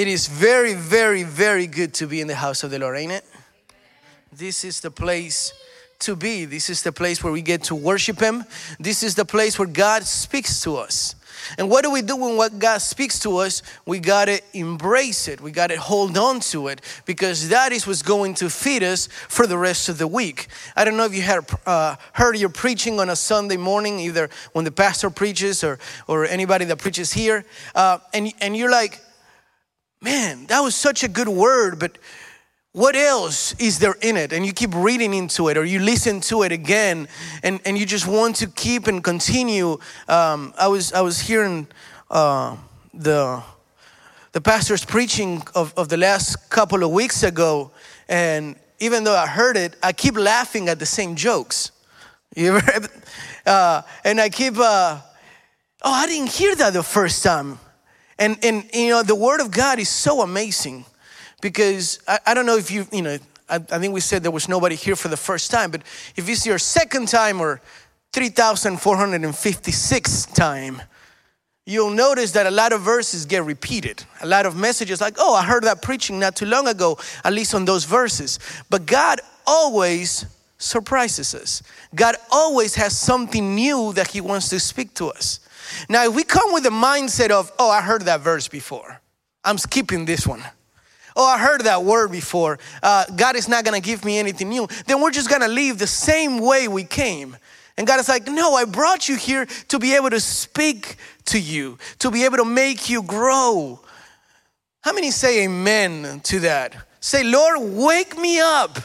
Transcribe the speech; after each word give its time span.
It 0.00 0.08
is 0.08 0.28
very, 0.28 0.72
very, 0.72 1.24
very 1.24 1.66
good 1.66 1.92
to 1.96 2.06
be 2.06 2.22
in 2.22 2.26
the 2.26 2.34
house 2.34 2.64
of 2.64 2.70
the 2.70 2.78
Lord, 2.78 2.96
ain't 2.96 3.12
it? 3.12 3.24
This 4.32 4.64
is 4.64 4.80
the 4.80 4.90
place 4.90 5.52
to 5.98 6.16
be. 6.16 6.46
This 6.46 6.70
is 6.70 6.82
the 6.82 6.90
place 6.90 7.22
where 7.22 7.30
we 7.30 7.42
get 7.42 7.64
to 7.64 7.74
worship 7.74 8.18
Him. 8.18 8.46
This 8.78 9.02
is 9.02 9.14
the 9.14 9.26
place 9.26 9.58
where 9.58 9.68
God 9.68 10.04
speaks 10.04 10.62
to 10.62 10.76
us. 10.76 11.16
And 11.58 11.68
what 11.68 11.84
do 11.84 11.90
we 11.90 12.00
do 12.00 12.16
when 12.16 12.38
what 12.38 12.58
God 12.58 12.78
speaks 12.78 13.18
to 13.18 13.36
us? 13.36 13.62
We 13.84 13.98
got 13.98 14.24
to 14.28 14.40
embrace 14.54 15.28
it. 15.28 15.42
We 15.42 15.50
got 15.50 15.66
to 15.66 15.78
hold 15.78 16.16
on 16.16 16.40
to 16.48 16.68
it 16.68 16.80
because 17.04 17.50
that 17.50 17.70
is 17.70 17.86
what's 17.86 18.00
going 18.00 18.36
to 18.36 18.48
feed 18.48 18.82
us 18.82 19.06
for 19.28 19.46
the 19.46 19.58
rest 19.58 19.90
of 19.90 19.98
the 19.98 20.06
week. 20.06 20.46
I 20.76 20.86
don't 20.86 20.96
know 20.96 21.04
if 21.04 21.14
you 21.14 21.20
had 21.20 21.44
uh, 21.66 21.96
heard 22.14 22.38
your 22.38 22.48
preaching 22.48 23.00
on 23.00 23.10
a 23.10 23.16
Sunday 23.16 23.58
morning, 23.58 24.00
either 24.00 24.30
when 24.54 24.64
the 24.64 24.72
pastor 24.72 25.10
preaches 25.10 25.62
or, 25.62 25.78
or 26.06 26.24
anybody 26.24 26.64
that 26.64 26.78
preaches 26.78 27.12
here, 27.12 27.44
uh, 27.74 27.98
and, 28.14 28.32
and 28.40 28.56
you're 28.56 28.70
like, 28.70 29.02
man, 30.00 30.46
that 30.46 30.60
was 30.60 30.74
such 30.74 31.02
a 31.02 31.08
good 31.08 31.28
word, 31.28 31.78
but 31.78 31.98
what 32.72 32.94
else 32.94 33.54
is 33.58 33.80
there 33.80 33.96
in 34.00 34.16
it? 34.16 34.32
And 34.32 34.46
you 34.46 34.52
keep 34.52 34.74
reading 34.74 35.12
into 35.12 35.48
it 35.48 35.56
or 35.56 35.64
you 35.64 35.80
listen 35.80 36.20
to 36.22 36.42
it 36.42 36.52
again 36.52 37.08
and, 37.42 37.60
and 37.64 37.76
you 37.76 37.84
just 37.84 38.06
want 38.06 38.36
to 38.36 38.46
keep 38.46 38.86
and 38.86 39.02
continue. 39.02 39.78
Um, 40.08 40.54
I, 40.58 40.68
was, 40.68 40.92
I 40.92 41.00
was 41.00 41.18
hearing 41.20 41.66
uh, 42.10 42.56
the, 42.94 43.42
the 44.32 44.40
pastor's 44.40 44.84
preaching 44.84 45.42
of, 45.54 45.74
of 45.76 45.88
the 45.88 45.96
last 45.96 46.48
couple 46.48 46.84
of 46.84 46.92
weeks 46.92 47.24
ago, 47.24 47.72
and 48.08 48.54
even 48.78 49.02
though 49.02 49.16
I 49.16 49.26
heard 49.26 49.56
it, 49.56 49.74
I 49.82 49.92
keep 49.92 50.16
laughing 50.16 50.68
at 50.68 50.78
the 50.78 50.86
same 50.86 51.16
jokes. 51.16 51.72
You 52.36 52.56
ever, 52.56 52.88
uh, 53.46 53.82
and 54.04 54.20
I 54.20 54.28
keep, 54.28 54.56
uh, 54.56 55.00
oh, 55.82 55.92
I 55.92 56.06
didn't 56.06 56.30
hear 56.30 56.54
that 56.54 56.72
the 56.72 56.84
first 56.84 57.24
time. 57.24 57.58
And, 58.20 58.38
and 58.44 58.70
you 58.72 58.90
know, 58.90 59.02
the 59.02 59.16
Word 59.16 59.40
of 59.40 59.50
God 59.50 59.80
is 59.80 59.88
so 59.88 60.20
amazing 60.20 60.84
because 61.40 61.98
I, 62.06 62.20
I 62.26 62.34
don't 62.34 62.46
know 62.46 62.58
if 62.58 62.70
you, 62.70 62.86
you 62.92 63.02
know, 63.02 63.18
I, 63.48 63.56
I 63.56 63.78
think 63.78 63.94
we 63.94 64.00
said 64.00 64.22
there 64.22 64.30
was 64.30 64.48
nobody 64.48 64.76
here 64.76 64.94
for 64.94 65.08
the 65.08 65.16
first 65.16 65.50
time, 65.50 65.70
but 65.70 65.80
if 66.16 66.28
it's 66.28 66.44
your 66.44 66.58
second 66.58 67.08
time 67.08 67.40
or 67.40 67.62
3,456 68.12 70.26
time, 70.26 70.82
you'll 71.64 71.88
notice 71.90 72.32
that 72.32 72.46
a 72.46 72.50
lot 72.50 72.74
of 72.74 72.82
verses 72.82 73.24
get 73.24 73.42
repeated. 73.44 74.04
A 74.20 74.26
lot 74.26 74.44
of 74.44 74.54
messages 74.54 75.00
like, 75.00 75.14
oh, 75.18 75.34
I 75.34 75.42
heard 75.42 75.64
that 75.64 75.80
preaching 75.80 76.20
not 76.20 76.36
too 76.36 76.46
long 76.46 76.68
ago, 76.68 76.98
at 77.24 77.32
least 77.32 77.54
on 77.54 77.64
those 77.64 77.84
verses. 77.84 78.38
But 78.68 78.84
God 78.84 79.22
always 79.46 80.26
surprises 80.58 81.34
us. 81.34 81.62
God 81.94 82.16
always 82.30 82.74
has 82.74 82.98
something 82.98 83.54
new 83.54 83.94
that 83.94 84.08
He 84.08 84.20
wants 84.20 84.50
to 84.50 84.60
speak 84.60 84.92
to 84.94 85.10
us. 85.10 85.40
Now, 85.88 86.04
if 86.06 86.14
we 86.14 86.24
come 86.24 86.52
with 86.52 86.62
the 86.62 86.70
mindset 86.70 87.30
of, 87.30 87.52
oh, 87.58 87.70
I 87.70 87.80
heard 87.80 88.02
that 88.02 88.20
verse 88.20 88.48
before, 88.48 89.00
I'm 89.44 89.58
skipping 89.58 90.04
this 90.04 90.26
one. 90.26 90.42
Oh, 91.16 91.26
I 91.26 91.38
heard 91.38 91.62
that 91.62 91.84
word 91.84 92.12
before. 92.12 92.58
Uh, 92.82 93.04
God 93.16 93.36
is 93.36 93.48
not 93.48 93.64
going 93.64 93.80
to 93.80 93.84
give 93.84 94.04
me 94.04 94.18
anything 94.18 94.48
new. 94.48 94.68
Then 94.86 95.00
we're 95.00 95.10
just 95.10 95.28
going 95.28 95.42
to 95.42 95.48
leave 95.48 95.78
the 95.78 95.86
same 95.86 96.38
way 96.38 96.68
we 96.68 96.84
came. 96.84 97.36
And 97.76 97.86
God 97.86 97.98
is 97.98 98.08
like, 98.08 98.26
No, 98.28 98.54
I 98.54 98.64
brought 98.64 99.08
you 99.08 99.16
here 99.16 99.46
to 99.68 99.78
be 99.78 99.94
able 99.94 100.10
to 100.10 100.20
speak 100.20 100.96
to 101.26 101.40
you, 101.40 101.78
to 101.98 102.10
be 102.10 102.24
able 102.24 102.36
to 102.36 102.44
make 102.44 102.90
you 102.90 103.02
grow. 103.02 103.80
How 104.82 104.92
many 104.92 105.10
say 105.10 105.44
amen 105.44 106.20
to 106.24 106.40
that? 106.40 106.76
Say, 107.00 107.24
Lord, 107.24 107.58
wake 107.60 108.16
me 108.18 108.40
up 108.40 108.78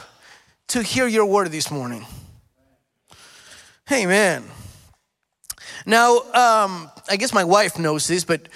to 0.68 0.82
hear 0.82 1.06
your 1.06 1.26
word 1.26 1.50
this 1.52 1.70
morning. 1.70 2.06
Amen. 3.90 4.44
Now, 5.88 6.16
um, 6.16 6.90
I 7.08 7.16
guess 7.16 7.32
my 7.32 7.44
wife 7.44 7.78
knows 7.78 8.08
this, 8.08 8.24
but 8.24 8.48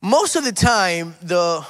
most 0.00 0.34
of 0.34 0.42
the 0.42 0.50
time, 0.50 1.14
the 1.22 1.64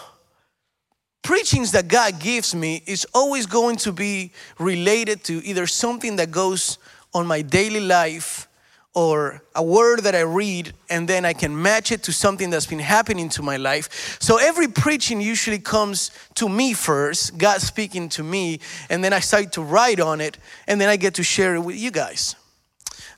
preachings 1.21 1.73
that 1.73 1.89
God 1.89 2.19
gives 2.19 2.55
me 2.55 2.83
is 2.87 3.07
always 3.13 3.45
going 3.45 3.77
to 3.77 3.93
be 3.93 4.33
related 4.59 5.23
to 5.25 5.45
either 5.45 5.67
something 5.67 6.17
that 6.17 6.31
goes 6.31 6.79
on 7.13 7.27
my 7.27 7.43
daily 7.43 7.81
life 7.81 8.49
or 8.95 9.43
a 9.55 9.63
word 9.63 10.01
that 10.05 10.15
I 10.15 10.21
read 10.21 10.73
and 10.89 11.07
then 11.07 11.27
I 11.27 11.35
can 11.35 11.61
match 11.61 11.93
it 11.93 12.03
to 12.05 12.13
something 12.13 12.49
that's 12.49 12.67
been 12.67 12.79
happening 12.79 13.29
to 13.31 13.43
my 13.43 13.59
life. 13.59 14.17
So 14.19 14.39
every 14.39 14.69
preaching 14.69 15.21
usually 15.21 15.59
comes 15.59 16.11
to 16.37 16.49
me 16.49 16.73
first, 16.73 17.37
God 17.37 17.61
speaking 17.61 18.09
to 18.11 18.23
me, 18.23 18.61
and 18.89 19.05
then 19.05 19.13
I 19.13 19.21
start 19.21 19.53
to 19.53 19.63
write 19.63 20.01
on 20.01 20.23
it 20.23 20.39
and 20.67 20.81
then 20.81 20.89
I 20.89 20.97
get 20.97 21.15
to 21.15 21.23
share 21.23 21.55
it 21.55 21.61
with 21.61 21.77
you 21.77 21.91
guys 21.91 22.35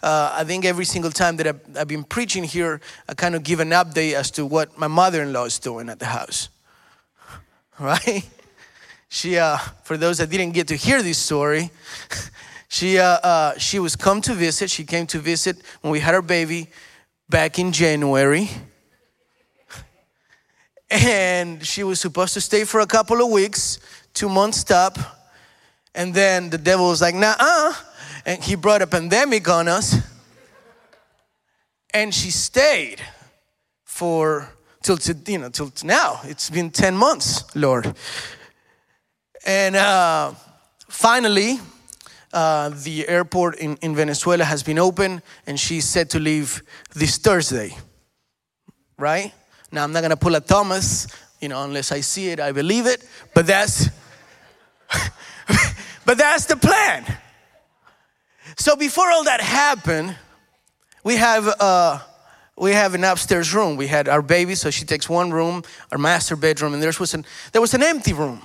uh, 0.04 0.34
I 0.34 0.44
think 0.44 0.66
every 0.66 0.84
single 0.84 1.10
time 1.10 1.38
that 1.38 1.47
I've, 1.47 1.60
I've, 1.78 1.88
been 1.88 2.04
preaching 2.04 2.44
here, 2.44 2.82
I 3.09 3.15
kind 3.15 3.34
of 3.34 3.42
give 3.42 3.59
an 3.59 3.70
update 3.70 4.12
as 4.12 4.31
to 4.32 4.44
what 4.44 4.76
my 4.76 4.87
mother 4.87 5.22
in 5.22 5.32
law 5.32 5.44
is 5.47 5.59
doing 5.59 5.88
at 5.88 5.98
the 5.98 6.06
house. 6.06 6.50
Right? 7.81 8.22
She, 9.09 9.38
uh, 9.38 9.56
for 9.82 9.97
those 9.97 10.19
that 10.19 10.28
didn't 10.28 10.53
get 10.53 10.69
to 10.69 10.76
hear 10.76 11.03
this 11.03 11.16
story, 11.16 11.70
she, 12.69 12.98
uh, 12.98 13.04
uh, 13.04 13.59
she 13.59 13.78
was 13.78 13.97
come 13.97 14.20
to 14.22 14.34
visit. 14.34 14.70
She 14.70 14.84
came 14.84 15.06
to 15.06 15.19
visit 15.19 15.56
when 15.81 15.91
we 15.91 16.00
had 16.00 16.15
our 16.15 16.22
baby 16.22 16.69
back 17.28 17.59
in 17.59 17.72
January. 17.72 18.50
And 20.91 21.65
she 21.66 21.82
was 21.82 21.98
supposed 21.98 22.34
to 22.34 22.41
stay 22.41 22.65
for 22.65 22.81
a 22.81 22.86
couple 22.86 23.25
of 23.25 23.31
weeks, 23.31 23.81
two 24.12 24.28
months 24.28 24.59
stop. 24.59 24.98
And 25.94 26.12
then 26.12 26.50
the 26.50 26.59
devil 26.59 26.88
was 26.91 27.00
like, 27.00 27.15
nah, 27.15 27.34
uh, 27.38 27.72
and 28.26 28.42
he 28.42 28.54
brought 28.54 28.82
a 28.82 28.86
pandemic 28.86 29.48
on 29.48 29.68
us. 29.68 29.96
And 31.92 32.12
she 32.12 32.30
stayed 32.30 33.00
for 33.84 34.48
till 34.82 34.96
to, 34.96 35.16
you 35.26 35.38
know 35.38 35.48
till 35.48 35.72
now. 35.84 36.20
It's 36.24 36.50
been 36.50 36.70
10 36.70 36.96
months, 36.96 37.44
Lord. 37.54 37.94
And 39.46 39.76
uh, 39.76 40.32
finally, 40.88 41.60
uh, 42.32 42.70
the 42.70 43.06
airport 43.08 43.58
in, 43.58 43.76
in 43.76 43.94
Venezuela 43.94 44.44
has 44.44 44.62
been 44.62 44.78
open, 44.78 45.22
and 45.46 45.60
she's 45.60 45.84
set 45.84 46.10
to 46.10 46.18
leave 46.18 46.62
this 46.94 47.18
Thursday. 47.18 47.76
Right 48.98 49.32
now, 49.70 49.84
I'm 49.84 49.92
not 49.92 50.02
gonna 50.02 50.16
pull 50.16 50.34
a 50.34 50.41
Thomas, 50.41 51.06
you 51.41 51.48
know, 51.48 51.62
unless 51.62 51.92
I 51.92 52.00
see 52.00 52.28
it, 52.30 52.41
I 52.41 52.52
believe 52.52 52.86
it. 52.86 53.06
But 53.34 53.46
that's, 53.46 53.88
but 56.04 56.18
that's 56.18 56.46
the 56.46 56.56
plan. 56.56 57.04
So 58.56 58.76
before 58.76 59.10
all 59.10 59.25
that 59.25 59.41
happened, 59.41 60.16
we 61.03 61.16
have 61.16 61.48
uh, 61.60 61.98
we 62.56 62.72
have 62.72 62.94
an 62.94 63.04
upstairs 63.04 63.53
room. 63.53 63.76
We 63.76 63.88
had 63.88 64.09
our 64.09 64.22
baby, 64.22 64.54
so 64.54 64.70
she 64.70 64.84
takes 64.84 65.09
one 65.09 65.31
room, 65.32 65.65
our 65.91 65.98
master 65.98 66.37
bedroom, 66.37 66.72
and 66.72 66.82
there 66.82 66.92
was 66.98 67.15
an 67.15 67.25
there 67.53 67.60
was 67.60 67.75
an 67.75 67.82
empty 67.82 68.12
room. 68.12 68.42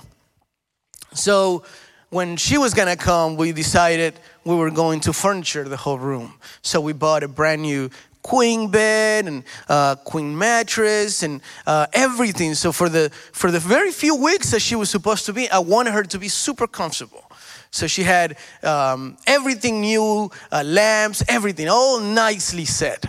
So 1.14 1.64
when 2.10 2.36
she 2.36 2.58
was 2.58 2.74
gonna 2.74 2.96
come, 2.96 3.36
we 3.36 3.52
decided 3.52 4.14
we 4.44 4.54
were 4.56 4.70
going 4.70 5.00
to 5.00 5.12
furniture 5.12 5.64
the 5.64 5.76
whole 5.76 5.98
room. 5.98 6.34
So 6.62 6.80
we 6.80 6.92
bought 6.92 7.22
a 7.22 7.28
brand 7.28 7.62
new 7.62 7.90
queen 8.22 8.70
bed 8.70 9.26
and 9.26 9.44
uh, 9.68 9.94
queen 9.96 10.36
mattress 10.36 11.22
and 11.22 11.40
uh, 11.66 11.86
everything. 11.92 12.54
So 12.54 12.72
for 12.72 12.88
the 12.88 13.10
for 13.32 13.50
the 13.50 13.60
very 13.60 13.92
few 13.92 14.16
weeks 14.16 14.50
that 14.50 14.60
she 14.60 14.74
was 14.74 14.90
supposed 14.90 15.26
to 15.26 15.32
be, 15.32 15.48
I 15.50 15.58
wanted 15.58 15.92
her 15.92 16.02
to 16.02 16.18
be 16.18 16.28
super 16.28 16.66
comfortable. 16.66 17.29
So 17.70 17.86
she 17.86 18.02
had 18.02 18.36
um, 18.62 19.16
everything 19.26 19.80
new, 19.80 20.30
uh, 20.50 20.62
lamps, 20.64 21.22
everything, 21.28 21.68
all 21.68 22.00
nicely 22.00 22.64
set. 22.64 23.06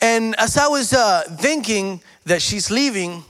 And 0.00 0.34
as 0.38 0.56
I 0.56 0.66
was 0.66 0.92
uh, 0.92 1.22
thinking 1.38 2.00
that 2.24 2.42
she's 2.42 2.70
leaving 2.70 3.22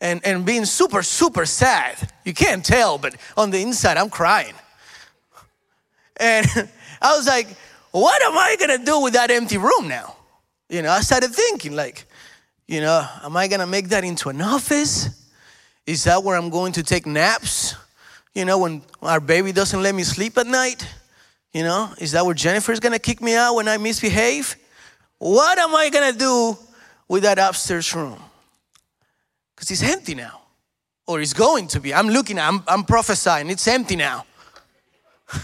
and, 0.00 0.20
and 0.24 0.44
being 0.44 0.64
super, 0.64 1.04
super 1.04 1.46
sad, 1.46 1.96
you 2.24 2.34
can't 2.34 2.64
tell, 2.64 2.98
but 2.98 3.14
on 3.36 3.50
the 3.50 3.62
inside, 3.62 3.96
I'm 3.96 4.10
crying. 4.10 4.54
And 6.16 6.46
I 7.02 7.16
was 7.16 7.28
like, 7.28 7.46
what 7.92 8.20
am 8.22 8.36
I 8.36 8.56
gonna 8.58 8.84
do 8.84 9.00
with 9.00 9.12
that 9.12 9.30
empty 9.30 9.58
room 9.58 9.86
now? 9.86 10.16
You 10.68 10.82
know, 10.82 10.90
I 10.90 11.02
started 11.02 11.30
thinking, 11.30 11.76
like, 11.76 12.06
you 12.66 12.80
know, 12.80 13.06
am 13.22 13.36
I 13.36 13.46
gonna 13.46 13.66
make 13.66 13.90
that 13.90 14.02
into 14.02 14.28
an 14.28 14.40
office? 14.40 15.08
Is 15.86 16.04
that 16.04 16.24
where 16.24 16.36
I'm 16.36 16.50
going 16.50 16.72
to 16.72 16.82
take 16.82 17.06
naps? 17.06 17.61
You 18.34 18.44
know, 18.46 18.58
when 18.58 18.82
our 19.02 19.20
baby 19.20 19.52
doesn't 19.52 19.82
let 19.82 19.94
me 19.94 20.04
sleep 20.04 20.38
at 20.38 20.46
night, 20.46 20.86
you 21.52 21.62
know, 21.62 21.92
is 21.98 22.12
that 22.12 22.24
where 22.24 22.34
Jennifer's 22.34 22.80
gonna 22.80 22.98
kick 22.98 23.20
me 23.20 23.34
out 23.36 23.54
when 23.54 23.68
I 23.68 23.76
misbehave? 23.76 24.56
What 25.18 25.58
am 25.58 25.74
I 25.74 25.90
gonna 25.90 26.12
do 26.12 26.56
with 27.08 27.24
that 27.24 27.38
upstairs 27.38 27.94
room? 27.94 28.18
Because 29.54 29.70
it's 29.70 29.82
empty 29.82 30.14
now, 30.14 30.40
or 31.06 31.20
it's 31.20 31.34
going 31.34 31.68
to 31.68 31.80
be. 31.80 31.92
I'm 31.92 32.08
looking, 32.08 32.38
I'm, 32.38 32.62
I'm 32.66 32.84
prophesying, 32.84 33.50
it's 33.50 33.68
empty 33.68 33.96
now. 33.96 34.24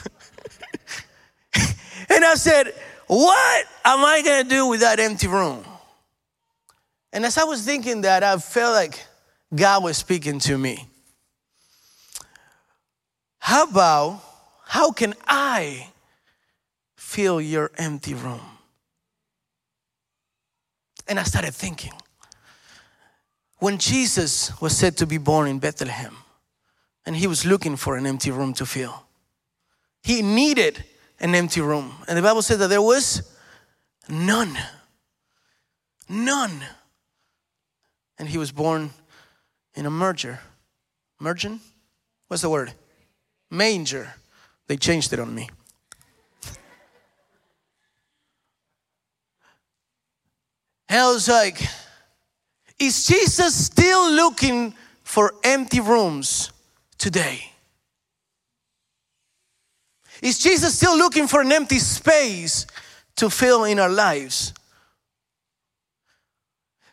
and 2.08 2.24
I 2.24 2.34
said, 2.36 2.72
What 3.06 3.66
am 3.84 4.04
I 4.04 4.22
gonna 4.22 4.48
do 4.48 4.66
with 4.66 4.80
that 4.80 4.98
empty 4.98 5.28
room? 5.28 5.62
And 7.12 7.26
as 7.26 7.36
I 7.36 7.44
was 7.44 7.62
thinking 7.64 8.00
that, 8.02 8.22
I 8.22 8.36
felt 8.38 8.74
like 8.74 9.04
God 9.54 9.84
was 9.84 9.98
speaking 9.98 10.38
to 10.40 10.56
me. 10.56 10.88
How 13.48 13.62
about, 13.62 14.20
how 14.66 14.92
can 14.92 15.14
I 15.26 15.88
fill 16.98 17.40
your 17.40 17.70
empty 17.78 18.12
room? 18.12 18.42
And 21.08 21.18
I 21.18 21.22
started 21.22 21.54
thinking, 21.54 21.94
when 23.58 23.78
Jesus 23.78 24.52
was 24.60 24.76
said 24.76 24.98
to 24.98 25.06
be 25.06 25.16
born 25.16 25.48
in 25.48 25.60
Bethlehem 25.60 26.14
and 27.06 27.16
he 27.16 27.26
was 27.26 27.46
looking 27.46 27.76
for 27.76 27.96
an 27.96 28.04
empty 28.04 28.30
room 28.30 28.52
to 28.52 28.66
fill, 28.66 29.06
he 30.02 30.20
needed 30.20 30.84
an 31.18 31.34
empty 31.34 31.62
room. 31.62 31.94
And 32.06 32.18
the 32.18 32.22
Bible 32.22 32.42
said 32.42 32.58
that 32.58 32.68
there 32.68 32.82
was 32.82 33.34
none. 34.10 34.58
None. 36.06 36.62
And 38.18 38.28
he 38.28 38.36
was 38.36 38.52
born 38.52 38.90
in 39.74 39.86
a 39.86 39.90
merger. 39.90 40.38
Mergin? 41.18 41.60
What's 42.26 42.42
the 42.42 42.50
word? 42.50 42.74
Manger. 43.50 44.14
They 44.66 44.76
changed 44.76 45.12
it 45.12 45.20
on 45.20 45.34
me. 45.34 45.48
And 50.88 51.00
I 51.00 51.10
was 51.12 51.28
like, 51.28 51.60
is 52.78 53.06
Jesus 53.06 53.54
still 53.54 54.10
looking 54.10 54.74
for 55.02 55.34
empty 55.44 55.80
rooms 55.80 56.50
today? 56.96 57.52
Is 60.22 60.38
Jesus 60.38 60.76
still 60.76 60.96
looking 60.96 61.26
for 61.26 61.40
an 61.40 61.52
empty 61.52 61.78
space 61.78 62.66
to 63.16 63.30
fill 63.30 63.64
in 63.64 63.78
our 63.78 63.90
lives? 63.90 64.54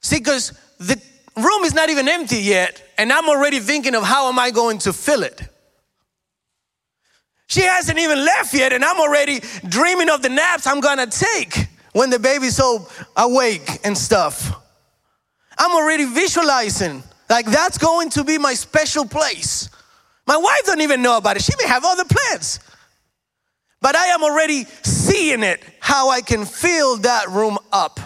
See, 0.02 0.20
because 0.20 0.54
the 0.78 1.02
room 1.36 1.64
is 1.64 1.74
not 1.74 1.90
even 1.90 2.08
empty 2.08 2.38
yet, 2.38 2.84
and 2.98 3.12
I'm 3.12 3.28
already 3.30 3.60
thinking 3.60 3.96
of 3.96 4.04
how 4.04 4.30
am 4.30 4.38
I 4.38 4.52
going 4.52 4.78
to 4.80 4.94
fill 4.94 5.24
it. 5.24 5.42
She 7.48 7.62
hasn't 7.62 8.00
even 8.00 8.18
left 8.26 8.54
yet, 8.54 8.74
and 8.74 8.84
I'm 8.84 9.00
already 9.00 9.42
dreaming 9.68 10.10
of 10.10 10.22
the 10.22 10.30
naps 10.30 10.66
I'm 10.68 10.80
gonna 10.80 11.08
take 11.08 11.68
when 11.94 12.10
the 12.10 12.20
baby's 12.20 12.56
so 12.56 12.88
awake 13.16 13.80
and 13.84 13.98
stuff. 13.98 14.62
I'm 15.58 15.72
already 15.72 16.06
visualizing 16.06 17.04
like 17.30 17.46
that's 17.46 17.78
going 17.78 18.10
to 18.12 18.24
be 18.24 18.38
my 18.38 18.54
special 18.54 19.06
place. 19.06 19.70
My 20.28 20.38
wife 20.38 20.62
don't 20.66 20.82
even 20.82 21.02
know 21.02 21.18
about 21.18 21.38
it. 21.38 21.44
She 21.44 21.54
may 21.62 21.68
have 21.68 21.86
other 21.86 22.04
plans. 22.06 22.60
But 23.82 23.96
I 23.96 24.08
am 24.08 24.24
already 24.24 24.66
seeing 24.84 25.44
it, 25.44 25.62
how 25.80 26.10
I 26.10 26.22
can 26.22 26.46
fill 26.46 26.98
that 26.98 27.30
room 27.30 27.58
up. 27.72 28.00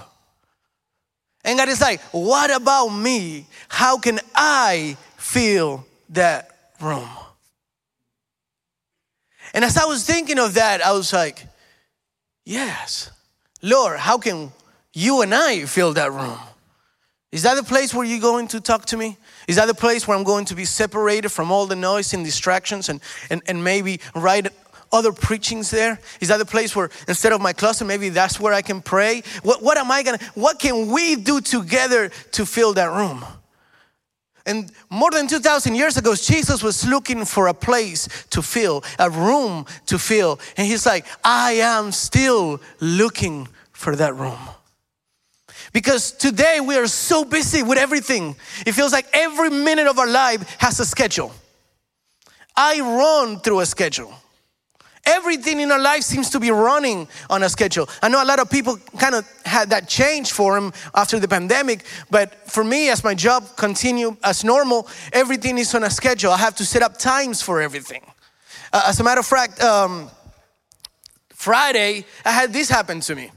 And 1.46 1.58
God 1.58 1.70
is 1.70 1.80
like, 1.80 2.02
what 2.12 2.54
about 2.54 2.90
me? 2.90 3.46
How 3.70 3.98
can 3.98 4.20
I 4.36 4.98
fill 5.18 5.86
that 6.10 6.52
room? 6.82 7.08
And 9.54 9.66
as 9.66 9.78
I 9.78 9.86
was 9.86 10.06
thinking 10.06 10.40
of 10.40 10.54
that, 10.56 10.82
I 10.82 10.92
was 10.92 11.12
like, 11.14 11.46
yes, 12.46 13.12
Lord, 13.62 14.00
how 14.00 14.18
can 14.18 14.52
you 14.94 15.22
and 15.22 15.34
I 15.34 15.66
fill 15.66 15.94
that 15.94 16.12
room? 16.12 16.40
Is 17.32 17.44
that 17.44 17.56
the 17.56 17.64
place 17.64 17.94
where 17.94 18.06
you're 18.06 18.20
going 18.20 18.48
to 18.50 18.60
talk 18.60 18.86
to 18.88 18.98
me? 18.98 19.18
Is 19.48 19.58
that 19.58 19.68
the 19.68 19.76
place 19.76 20.08
where 20.08 20.18
I'm 20.18 20.24
going 20.24 20.46
to 20.46 20.56
be 20.56 20.66
separated 20.66 21.30
from 21.30 21.52
all 21.52 21.68
the 21.68 21.76
noise 21.76 22.14
and 22.14 22.26
distractions 22.26 22.90
and, 22.90 23.02
and, 23.30 23.42
and 23.48 23.64
maybe 23.64 24.00
write 24.16 24.48
other 24.92 25.12
preachings 25.12 25.70
there? 25.70 26.00
Is 26.22 26.30
that 26.30 26.38
the 26.38 26.46
place 26.46 26.76
where 26.76 26.90
instead 27.08 27.32
of 27.32 27.42
my 27.42 27.54
closet, 27.54 27.86
maybe 27.86 28.10
that's 28.10 28.40
where 28.40 28.54
I 28.54 28.64
can 28.64 28.82
pray? 28.82 29.22
What, 29.44 29.62
what 29.62 29.78
am 29.78 29.92
I 29.92 30.02
gonna, 30.02 30.20
what 30.34 30.60
can 30.60 30.88
we 30.92 31.16
do 31.16 31.40
together 31.40 32.10
to 32.32 32.46
fill 32.46 32.74
that 32.74 32.92
room? 32.92 33.24
And 34.50 34.72
more 34.90 35.12
than 35.12 35.28
2,000 35.28 35.76
years 35.76 35.96
ago, 35.98 36.16
Jesus 36.16 36.64
was 36.64 36.84
looking 36.84 37.24
for 37.24 37.50
a 37.50 37.54
place 37.54 38.08
to 38.32 38.42
fill, 38.42 38.84
a 38.98 39.08
room 39.08 39.68
to 39.86 40.00
fill. 40.00 40.40
And 40.58 40.66
he's 40.66 40.88
like, 40.88 41.06
I 41.24 41.52
am 41.62 41.92
still 41.92 42.60
looking 42.80 43.48
for 43.74 43.96
that 43.96 44.16
room. 44.16 44.40
Because 45.72 46.12
today 46.12 46.60
we 46.62 46.76
are 46.78 46.88
so 46.88 47.24
busy 47.24 47.62
with 47.62 47.78
everything. 47.78 48.36
It 48.66 48.72
feels 48.72 48.92
like 48.92 49.06
every 49.14 49.52
minute 49.52 49.86
of 49.86 50.00
our 50.00 50.10
life 50.10 50.42
has 50.58 50.80
a 50.80 50.86
schedule. 50.86 51.32
I 52.56 52.80
run 52.80 53.42
through 53.42 53.60
a 53.60 53.68
schedule. 53.68 54.16
Everything 55.10 55.60
in 55.60 55.72
our 55.72 55.80
life 55.80 56.04
seems 56.04 56.30
to 56.30 56.40
be 56.40 56.52
running 56.52 57.08
on 57.32 57.42
a 57.42 57.50
schedule. 57.50 57.90
I 58.04 58.10
know 58.10 58.24
a 58.24 58.26
lot 58.26 58.40
of 58.40 58.48
people 58.48 58.78
kind 59.00 59.16
of 59.16 59.28
had 59.44 59.72
that 59.72 59.88
change 59.88 60.32
for 60.32 60.54
them 60.54 60.72
after 60.94 61.20
the 61.20 61.28
pandemic, 61.28 61.84
but 62.12 62.48
for 62.48 62.64
me, 62.64 62.90
as 62.90 63.04
my 63.04 63.16
job 63.16 63.44
continue 63.58 64.16
as 64.24 64.44
normal, 64.44 64.88
everything 65.12 65.58
is 65.58 65.74
on 65.74 65.84
a 65.84 65.90
schedule. 65.90 66.32
I 66.32 66.38
have 66.38 66.56
to 66.58 66.66
set 66.66 66.84
up 66.84 66.98
times 66.98 67.42
for 67.42 67.60
everything. 67.60 68.04
Uh, 68.72 68.84
as 68.86 69.00
a 69.00 69.04
matter 69.04 69.20
of 69.20 69.26
fact, 69.26 69.60
um, 69.64 70.12
Friday, 71.34 72.06
I 72.24 72.32
had 72.32 72.54
this 72.54 72.70
happen 72.70 73.00
to 73.00 73.16
me. 73.16 73.32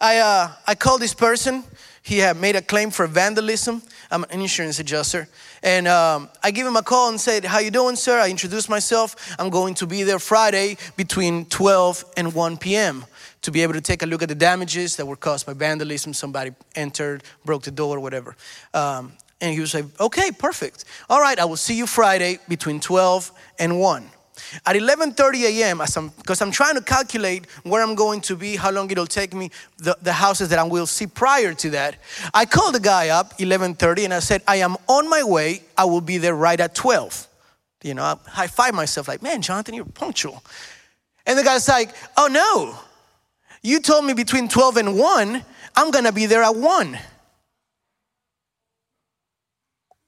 I, 0.00 0.18
uh, 0.18 0.48
I 0.66 0.74
called 0.74 1.00
this 1.02 1.14
person. 1.14 1.62
He 2.04 2.18
had 2.18 2.36
made 2.36 2.54
a 2.54 2.60
claim 2.60 2.90
for 2.90 3.06
vandalism. 3.06 3.82
I'm 4.10 4.24
an 4.24 4.42
insurance 4.42 4.78
adjuster. 4.78 5.26
And 5.62 5.88
um, 5.88 6.28
I 6.42 6.50
gave 6.50 6.66
him 6.66 6.76
a 6.76 6.82
call 6.82 7.08
and 7.08 7.18
said, 7.18 7.46
how 7.46 7.60
you 7.60 7.70
doing, 7.70 7.96
sir? 7.96 8.20
I 8.20 8.28
introduced 8.28 8.68
myself. 8.68 9.34
I'm 9.38 9.48
going 9.48 9.72
to 9.76 9.86
be 9.86 10.02
there 10.02 10.18
Friday 10.18 10.76
between 10.98 11.46
12 11.46 12.04
and 12.18 12.34
1 12.34 12.58
p.m. 12.58 13.06
to 13.40 13.50
be 13.50 13.62
able 13.62 13.72
to 13.72 13.80
take 13.80 14.02
a 14.02 14.06
look 14.06 14.22
at 14.22 14.28
the 14.28 14.34
damages 14.34 14.96
that 14.96 15.06
were 15.06 15.16
caused 15.16 15.46
by 15.46 15.54
vandalism. 15.54 16.12
Somebody 16.12 16.50
entered, 16.74 17.22
broke 17.42 17.62
the 17.62 17.70
door, 17.70 17.98
whatever. 17.98 18.36
Um, 18.74 19.14
and 19.40 19.54
he 19.54 19.60
was 19.60 19.72
like, 19.72 19.86
okay, 19.98 20.30
perfect. 20.30 20.84
All 21.08 21.22
right, 21.22 21.38
I 21.38 21.46
will 21.46 21.56
see 21.56 21.74
you 21.74 21.86
Friday 21.86 22.38
between 22.48 22.80
12 22.80 23.32
and 23.58 23.80
1. 23.80 24.10
At 24.66 24.76
11:30 24.76 25.42
a.m., 25.44 25.78
because 25.78 26.40
I'm, 26.40 26.48
I'm, 26.48 26.52
trying 26.52 26.74
to 26.74 26.82
calculate 26.82 27.46
where 27.62 27.82
I'm 27.82 27.94
going 27.94 28.20
to 28.22 28.36
be, 28.36 28.56
how 28.56 28.70
long 28.70 28.90
it'll 28.90 29.06
take 29.06 29.32
me, 29.32 29.50
the, 29.78 29.96
the 30.02 30.12
houses 30.12 30.48
that 30.48 30.58
I 30.58 30.64
will 30.64 30.86
see 30.86 31.06
prior 31.06 31.54
to 31.54 31.70
that, 31.70 31.96
I 32.32 32.44
called 32.44 32.74
the 32.74 32.80
guy 32.80 33.08
up 33.10 33.38
11:30 33.38 34.04
and 34.04 34.14
I 34.14 34.18
said, 34.18 34.42
"I 34.48 34.56
am 34.56 34.76
on 34.88 35.08
my 35.08 35.22
way. 35.22 35.62
I 35.76 35.84
will 35.84 36.00
be 36.00 36.18
there 36.18 36.34
right 36.34 36.58
at 36.58 36.74
12." 36.74 37.28
You 37.82 37.94
know, 37.94 38.02
I 38.02 38.16
high 38.28 38.48
five 38.48 38.74
myself 38.74 39.08
like, 39.08 39.22
"Man, 39.22 39.40
Jonathan, 39.40 39.74
you're 39.74 39.84
punctual." 39.84 40.42
And 41.26 41.38
the 41.38 41.44
guy's 41.44 41.68
like, 41.68 41.94
"Oh 42.16 42.26
no, 42.26 42.76
you 43.62 43.80
told 43.80 44.04
me 44.04 44.14
between 44.14 44.48
12 44.48 44.76
and 44.78 44.98
1. 44.98 45.44
I'm 45.76 45.90
gonna 45.90 46.12
be 46.12 46.26
there 46.26 46.42
at 46.42 46.56
1." 46.56 46.98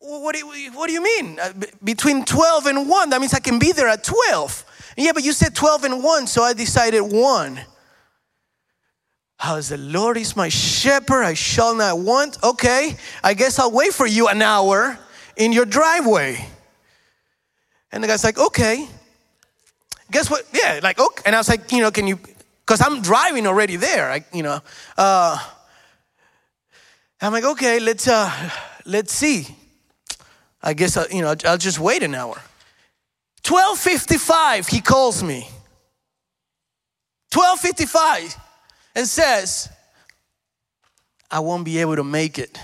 What 0.07 0.35
do 0.35 0.47
you, 0.47 0.73
what 0.73 0.87
do 0.87 0.93
you 0.93 1.03
mean? 1.03 1.39
Uh, 1.41 1.53
between 1.83 2.25
12 2.25 2.67
and 2.67 2.89
1, 2.89 3.11
that 3.11 3.21
means 3.21 3.35
I 3.35 3.41
can 3.41 3.59
be 3.59 3.73
there 3.73 3.89
at 3.89 4.05
12. 4.05 4.65
Yeah, 4.97 5.13
but 5.13 5.25
you 5.25 5.33
said 5.33 5.55
12 5.55 5.85
and 5.85 6.03
1, 6.03 6.27
so 6.27 6.43
I 6.43 6.53
decided 6.53 7.01
1. 7.01 7.61
How's 9.39 9.69
the 9.69 9.77
Lord 9.77 10.17
is 10.17 10.35
my 10.37 10.49
shepherd, 10.49 11.23
I 11.25 11.35
shall 11.35 11.75
not 11.75 11.99
want. 11.99 12.43
Okay, 12.43 12.97
I 13.23 13.35
guess 13.35 13.59
I'll 13.59 13.71
wait 13.71 13.93
for 13.93 14.07
you 14.07 14.29
an 14.29 14.41
hour 14.41 14.99
in 15.37 15.53
your 15.53 15.67
driveway. 15.67 16.47
And 17.93 18.03
the 18.03 18.09
guy's 18.09 18.25
like, 18.25 18.39
okay. 18.39 18.89
Guess 20.11 20.31
what? 20.31 20.47
Yeah, 20.53 20.81
like, 20.83 20.99
okay. 20.99 21.23
And 21.27 21.35
I 21.35 21.39
was 21.39 21.49
like, 21.49 21.71
you 21.73 21.81
know, 21.81 21.91
can 21.91 22.07
you, 22.07 22.19
because 22.61 22.81
I'm 22.81 23.03
driving 23.03 23.47
already 23.47 23.77
there, 23.77 24.11
I, 24.11 24.25
you 24.33 24.43
know. 24.43 24.61
Uh, 24.97 25.39
I'm 27.21 27.33
like, 27.33 27.45
okay, 27.45 27.81
let's, 27.81 28.09
uh, 28.09 28.31
let's 28.85 29.13
see. 29.13 29.47
I 30.67 30.75
guess, 30.75 30.97
I, 30.97 31.07
you 31.13 31.23
know, 31.23 31.33
I'll 31.45 31.59
just 31.59 31.79
wait 31.79 32.03
an 32.03 32.13
hour. 32.17 32.43
1255, 33.47 34.67
he 34.67 34.81
calls 34.81 35.23
me. 35.23 35.49
1255 37.33 38.37
and 38.97 39.07
says, 39.07 39.69
I 41.31 41.39
won't 41.39 41.65
be 41.65 41.79
able 41.79 41.95
to 41.95 42.03
make 42.03 42.41
it. 42.41 42.59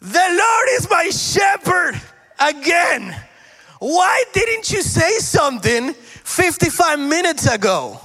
The 0.00 0.08
Lord 0.08 0.68
is 0.72 0.90
my 0.90 1.10
shepherd 1.10 2.00
again. 2.40 3.16
Why 3.78 4.24
didn't 4.32 4.72
you 4.72 4.82
say 4.82 5.18
something 5.18 5.94
55 5.94 6.98
minutes 6.98 7.46
ago? 7.46 8.00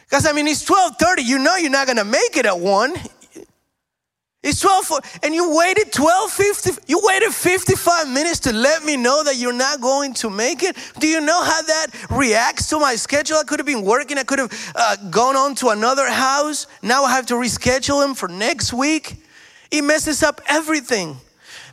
Because 0.00 0.26
I 0.26 0.32
mean, 0.32 0.48
it's 0.48 0.64
12:30. 0.64 1.24
You 1.24 1.38
know 1.38 1.56
you're 1.56 1.70
not 1.70 1.86
gonna 1.86 2.04
make 2.04 2.36
it 2.36 2.44
at 2.44 2.60
one. 2.60 2.94
It's 4.48 4.60
12 4.60 5.20
and 5.24 5.34
you 5.34 5.56
waited 5.56 5.92
12 5.92 6.30
50 6.30 6.70
you 6.86 7.00
waited 7.02 7.34
55 7.34 8.08
minutes 8.08 8.38
to 8.40 8.52
let 8.52 8.84
me 8.84 8.96
know 8.96 9.24
that 9.24 9.38
you're 9.38 9.52
not 9.52 9.80
going 9.80 10.14
to 10.14 10.30
make 10.30 10.62
it. 10.62 10.76
Do 11.00 11.08
you 11.08 11.20
know 11.20 11.42
how 11.42 11.62
that 11.62 11.88
reacts 12.10 12.68
to 12.68 12.78
my 12.78 12.94
schedule? 12.94 13.38
I 13.38 13.42
could 13.42 13.58
have 13.58 13.66
been 13.66 13.82
working. 13.82 14.18
I 14.18 14.22
could 14.22 14.38
have 14.38 14.72
uh, 14.76 14.96
gone 15.10 15.34
on 15.34 15.56
to 15.56 15.70
another 15.70 16.08
house. 16.08 16.68
Now 16.80 17.02
I 17.02 17.10
have 17.10 17.26
to 17.26 17.34
reschedule 17.34 18.04
him 18.04 18.14
for 18.14 18.28
next 18.28 18.72
week. 18.72 19.16
It 19.72 19.82
messes 19.82 20.22
up 20.22 20.40
everything 20.46 21.16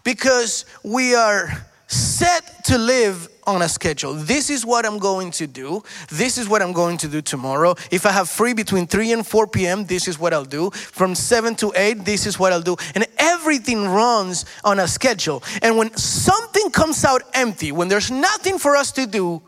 because 0.04 0.66
we 0.84 1.14
are 1.14 1.68
set 1.86 2.66
to 2.66 2.80
live 2.80 3.30
on 3.46 3.62
a 3.62 3.70
schedule. 3.70 4.14
This 4.14 4.50
is 4.50 4.66
what 4.66 4.86
I'm 4.86 5.00
going 5.00 5.32
to 5.32 5.48
do. 5.48 5.84
This 6.10 6.38
is 6.38 6.48
what 6.48 6.62
I'm 6.62 6.74
going 6.74 6.98
to 6.98 7.08
do 7.08 7.22
tomorrow. 7.22 7.76
If 7.92 8.06
I 8.06 8.12
have 8.12 8.30
free 8.30 8.54
between 8.54 8.88
3 8.88 9.14
and 9.14 9.28
4 9.28 9.48
p.m., 9.48 9.86
this 9.86 10.08
is 10.08 10.20
what 10.20 10.34
I'll 10.34 10.46
do. 10.46 10.72
From 10.72 11.16
7 11.16 11.56
to 11.56 11.74
8, 11.76 12.06
this 12.06 12.26
is 12.26 12.40
what 12.40 12.54
I'll 12.54 12.62
do. 12.62 12.76
And 12.96 13.06
everything 13.18 13.88
runs 13.88 14.46
on 14.64 14.80
a 14.80 14.88
schedule. 14.88 15.44
And 15.62 15.78
when 15.78 15.96
something 15.98 16.70
comes 16.72 17.04
out 17.06 17.24
empty, 17.34 17.72
when 17.72 17.88
there's 17.88 18.12
nothing 18.12 18.60
for 18.60 18.76
us 18.76 18.92
to 18.94 19.06
do, 19.06 19.42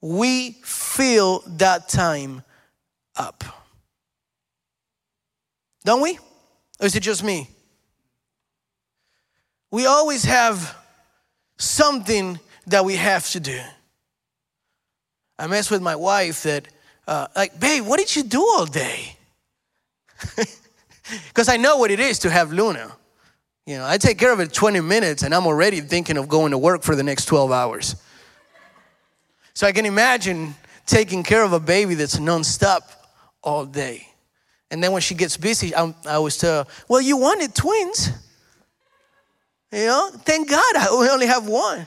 we 0.00 0.58
fill 0.62 1.42
that 1.46 1.88
time 1.88 2.42
up. 3.16 3.44
Don't 5.84 6.02
we? 6.02 6.18
Or 6.80 6.86
is 6.86 6.96
it 6.96 7.00
just 7.00 7.22
me? 7.22 7.48
We 9.70 9.86
always 9.86 10.24
have 10.24 10.76
something 11.56 12.38
that 12.66 12.84
we 12.84 12.96
have 12.96 13.28
to 13.30 13.40
do. 13.40 13.60
I 15.38 15.46
mess 15.46 15.70
with 15.70 15.82
my 15.82 15.96
wife 15.96 16.42
that, 16.44 16.68
uh, 17.06 17.26
like, 17.34 17.58
babe, 17.58 17.84
what 17.84 17.98
did 17.98 18.14
you 18.14 18.22
do 18.22 18.40
all 18.40 18.66
day? 18.66 19.16
Because 21.28 21.48
I 21.48 21.56
know 21.56 21.76
what 21.76 21.90
it 21.90 22.00
is 22.00 22.20
to 22.20 22.30
have 22.30 22.52
Luna. 22.52 22.92
You 23.66 23.78
know, 23.78 23.86
I 23.86 23.98
take 23.98 24.18
care 24.18 24.32
of 24.32 24.40
it 24.40 24.52
20 24.52 24.80
minutes 24.80 25.22
and 25.22 25.34
I'm 25.34 25.46
already 25.46 25.80
thinking 25.80 26.16
of 26.16 26.28
going 26.28 26.50
to 26.52 26.58
work 26.58 26.82
for 26.82 26.96
the 26.96 27.02
next 27.02 27.26
12 27.26 27.52
hours. 27.52 27.96
So 29.54 29.66
I 29.66 29.72
can 29.72 29.86
imagine 29.86 30.54
taking 30.86 31.22
care 31.22 31.44
of 31.44 31.52
a 31.52 31.60
baby 31.60 31.94
that's 31.94 32.18
nonstop 32.18 32.80
all 33.42 33.66
day. 33.66 34.08
And 34.70 34.82
then 34.82 34.92
when 34.92 35.02
she 35.02 35.14
gets 35.14 35.36
busy, 35.36 35.74
I'm, 35.76 35.94
i 36.06 36.14
always 36.14 36.38
tell 36.38 36.64
her, 36.64 36.70
Well, 36.88 37.00
you 37.00 37.18
wanted 37.18 37.54
twins. 37.54 38.10
You 39.70 39.86
know, 39.86 40.10
thank 40.12 40.50
God 40.50 40.76
I 40.76 40.88
only 40.90 41.26
have 41.26 41.46
one. 41.46 41.86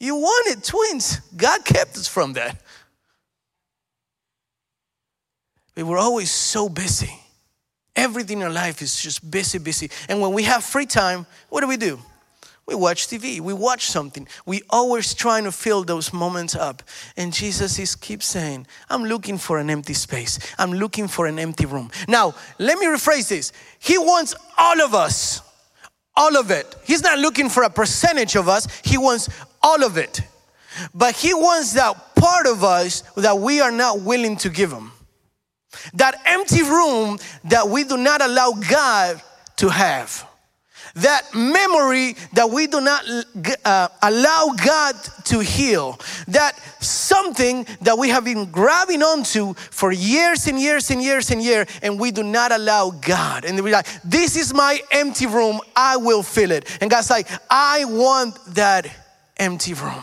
You 0.00 0.16
wanted 0.16 0.64
twins. 0.64 1.20
God 1.36 1.64
kept 1.64 1.96
us 1.98 2.08
from 2.08 2.32
that. 2.32 2.60
We 5.76 5.82
were 5.82 5.98
always 5.98 6.30
so 6.30 6.68
busy. 6.68 7.12
Everything 7.94 8.38
in 8.38 8.44
our 8.44 8.50
life 8.50 8.80
is 8.82 9.00
just 9.00 9.30
busy, 9.30 9.58
busy. 9.58 9.90
And 10.08 10.20
when 10.20 10.32
we 10.32 10.44
have 10.44 10.64
free 10.64 10.86
time, 10.86 11.26
what 11.50 11.60
do 11.60 11.68
we 11.68 11.76
do? 11.76 11.98
We 12.66 12.76
watch 12.76 13.08
TV, 13.08 13.40
we 13.40 13.52
watch 13.52 13.86
something. 13.86 14.28
We 14.46 14.62
always 14.70 15.12
trying 15.12 15.44
to 15.44 15.52
fill 15.52 15.82
those 15.82 16.12
moments 16.12 16.54
up. 16.54 16.84
And 17.16 17.32
Jesus 17.32 17.78
is 17.78 17.96
keeps 17.96 18.26
saying, 18.26 18.66
I'm 18.88 19.04
looking 19.04 19.38
for 19.38 19.58
an 19.58 19.68
empty 19.68 19.94
space. 19.94 20.38
I'm 20.56 20.72
looking 20.72 21.08
for 21.08 21.26
an 21.26 21.38
empty 21.38 21.66
room. 21.66 21.90
Now, 22.06 22.34
let 22.58 22.78
me 22.78 22.86
rephrase 22.86 23.28
this. 23.28 23.52
He 23.80 23.98
wants 23.98 24.36
all 24.56 24.80
of 24.80 24.94
us. 24.94 25.42
All 26.20 26.36
of 26.36 26.50
it. 26.50 26.76
He's 26.84 27.02
not 27.02 27.18
looking 27.18 27.48
for 27.48 27.62
a 27.62 27.70
percentage 27.70 28.36
of 28.36 28.46
us. 28.46 28.66
He 28.84 28.98
wants 28.98 29.30
all 29.62 29.82
of 29.82 29.96
it. 29.96 30.20
But 30.94 31.16
he 31.16 31.32
wants 31.32 31.72
that 31.72 32.14
part 32.14 32.46
of 32.46 32.62
us 32.62 33.00
that 33.16 33.38
we 33.38 33.62
are 33.62 33.70
not 33.70 34.02
willing 34.02 34.36
to 34.36 34.50
give 34.50 34.70
him. 34.70 34.92
That 35.94 36.20
empty 36.26 36.62
room 36.62 37.18
that 37.44 37.66
we 37.70 37.84
do 37.84 37.96
not 37.96 38.20
allow 38.20 38.52
God 38.52 39.22
to 39.56 39.70
have. 39.70 40.26
That 40.94 41.22
memory 41.34 42.16
that 42.32 42.50
we 42.50 42.66
do 42.66 42.80
not 42.80 43.04
uh, 43.64 43.88
allow 44.02 44.54
God 44.64 44.94
to 45.26 45.40
heal. 45.40 45.98
That 46.28 46.58
something 46.80 47.66
that 47.82 47.98
we 47.98 48.08
have 48.08 48.24
been 48.24 48.50
grabbing 48.50 49.02
onto 49.02 49.54
for 49.54 49.92
years 49.92 50.46
and 50.46 50.58
years 50.58 50.90
and 50.90 51.02
years 51.02 51.30
and 51.30 51.42
years, 51.42 51.68
and 51.82 51.98
we 51.98 52.10
do 52.10 52.22
not 52.22 52.52
allow 52.52 52.90
God. 52.90 53.44
And 53.44 53.62
we're 53.62 53.72
like, 53.72 53.88
this 54.02 54.36
is 54.36 54.52
my 54.54 54.80
empty 54.90 55.26
room, 55.26 55.60
I 55.76 55.96
will 55.96 56.22
fill 56.22 56.50
it. 56.50 56.78
And 56.80 56.90
God's 56.90 57.10
like, 57.10 57.28
I 57.48 57.84
want 57.84 58.36
that 58.54 58.86
empty 59.36 59.74
room 59.74 60.02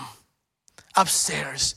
upstairs 0.95 1.75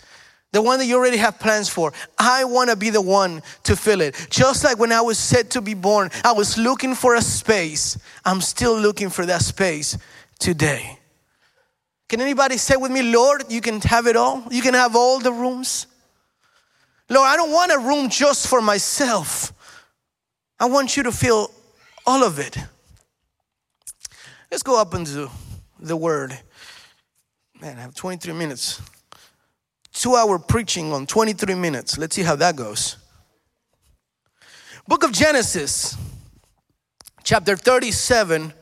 the 0.52 0.60
one 0.60 0.78
that 0.78 0.86
you 0.86 0.96
already 0.96 1.16
have 1.18 1.38
plans 1.38 1.68
for. 1.68 1.92
I 2.18 2.44
want 2.44 2.70
to 2.70 2.76
be 2.76 2.90
the 2.90 3.00
one 3.00 3.42
to 3.64 3.76
fill 3.76 4.00
it. 4.00 4.26
Just 4.30 4.64
like 4.64 4.78
when 4.78 4.92
I 4.92 5.00
was 5.00 5.18
set 5.18 5.50
to 5.50 5.60
be 5.60 5.74
born, 5.74 6.10
I 6.24 6.32
was 6.32 6.58
looking 6.58 6.94
for 6.94 7.14
a 7.14 7.22
space. 7.22 7.98
I'm 8.24 8.40
still 8.40 8.78
looking 8.78 9.10
for 9.10 9.24
that 9.26 9.42
space 9.42 9.96
today. 10.38 10.98
Can 12.08 12.20
anybody 12.20 12.56
say 12.56 12.76
with 12.76 12.90
me, 12.90 13.02
Lord, 13.02 13.44
you 13.48 13.60
can 13.60 13.80
have 13.82 14.08
it 14.08 14.16
all? 14.16 14.42
You 14.50 14.62
can 14.62 14.74
have 14.74 14.96
all 14.96 15.20
the 15.20 15.32
rooms? 15.32 15.86
Lord, 17.08 17.26
I 17.26 17.36
don't 17.36 17.52
want 17.52 17.70
a 17.72 17.78
room 17.78 18.08
just 18.08 18.48
for 18.48 18.60
myself. 18.60 19.52
I 20.58 20.66
want 20.66 20.96
you 20.96 21.04
to 21.04 21.12
fill 21.12 21.52
all 22.04 22.24
of 22.24 22.40
it. 22.40 22.56
Let's 24.50 24.64
go 24.64 24.80
up 24.80 24.94
into 24.94 25.30
the 25.78 25.96
word. 25.96 26.36
Man, 27.60 27.78
I 27.78 27.80
have 27.80 27.94
23 27.94 28.32
minutes 28.32 28.82
two 30.00 30.16
hour 30.16 30.38
preaching 30.38 30.94
on 30.94 31.06
23 31.06 31.54
minutes. 31.54 31.98
Let's 31.98 32.16
see 32.16 32.22
how 32.22 32.34
that 32.36 32.56
goes. 32.56 32.96
Book 34.88 35.04
of 35.04 35.12
Genesis, 35.12 35.94
chapter 37.22 37.54
37. 37.54 38.54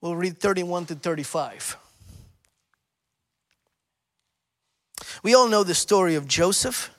We'll 0.00 0.16
read 0.16 0.40
31 0.40 0.86
to 0.86 0.96
35. 0.96 1.76
We 5.22 5.34
all 5.34 5.46
know 5.46 5.62
the 5.62 5.74
story 5.74 6.16
of 6.16 6.26
Joseph, 6.26 6.90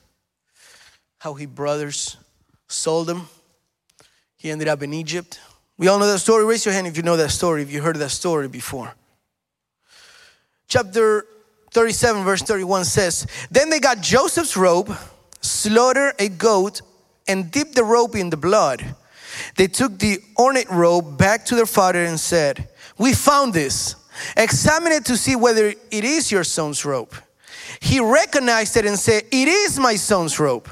how 1.18 1.34
he 1.34 1.44
brothers 1.44 2.16
sold 2.68 3.08
him. 3.08 3.28
He 4.38 4.50
ended 4.50 4.66
up 4.66 4.82
in 4.82 4.94
Egypt. 4.94 5.38
We 5.76 5.88
all 5.88 5.98
know 5.98 6.10
that 6.10 6.20
story. 6.20 6.46
Raise 6.46 6.64
your 6.64 6.72
hand 6.72 6.86
if 6.86 6.96
you 6.96 7.02
know 7.02 7.18
that 7.18 7.30
story, 7.30 7.60
if 7.60 7.70
you 7.70 7.82
heard 7.82 7.96
that 7.96 8.10
story 8.10 8.48
before. 8.48 8.94
Chapter 10.68 11.26
37, 11.76 12.24
verse 12.24 12.40
31 12.40 12.86
says, 12.86 13.26
Then 13.50 13.68
they 13.68 13.80
got 13.80 14.00
Joseph's 14.00 14.56
robe, 14.56 14.96
slaughtered 15.42 16.14
a 16.18 16.30
goat, 16.30 16.80
and 17.28 17.50
dipped 17.50 17.74
the 17.74 17.84
robe 17.84 18.14
in 18.14 18.30
the 18.30 18.36
blood. 18.38 18.94
They 19.56 19.66
took 19.66 19.98
the 19.98 20.20
ornate 20.38 20.70
robe 20.70 21.18
back 21.18 21.44
to 21.44 21.54
their 21.54 21.66
father 21.66 22.02
and 22.02 22.18
said, 22.18 22.70
We 22.96 23.12
found 23.12 23.52
this. 23.52 23.94
Examine 24.38 24.92
it 24.92 25.04
to 25.04 25.18
see 25.18 25.36
whether 25.36 25.66
it 25.66 26.04
is 26.04 26.32
your 26.32 26.44
son's 26.44 26.86
robe. 26.86 27.14
He 27.80 28.00
recognized 28.00 28.78
it 28.78 28.86
and 28.86 28.98
said, 28.98 29.24
It 29.30 29.46
is 29.46 29.78
my 29.78 29.96
son's 29.96 30.40
robe. 30.40 30.70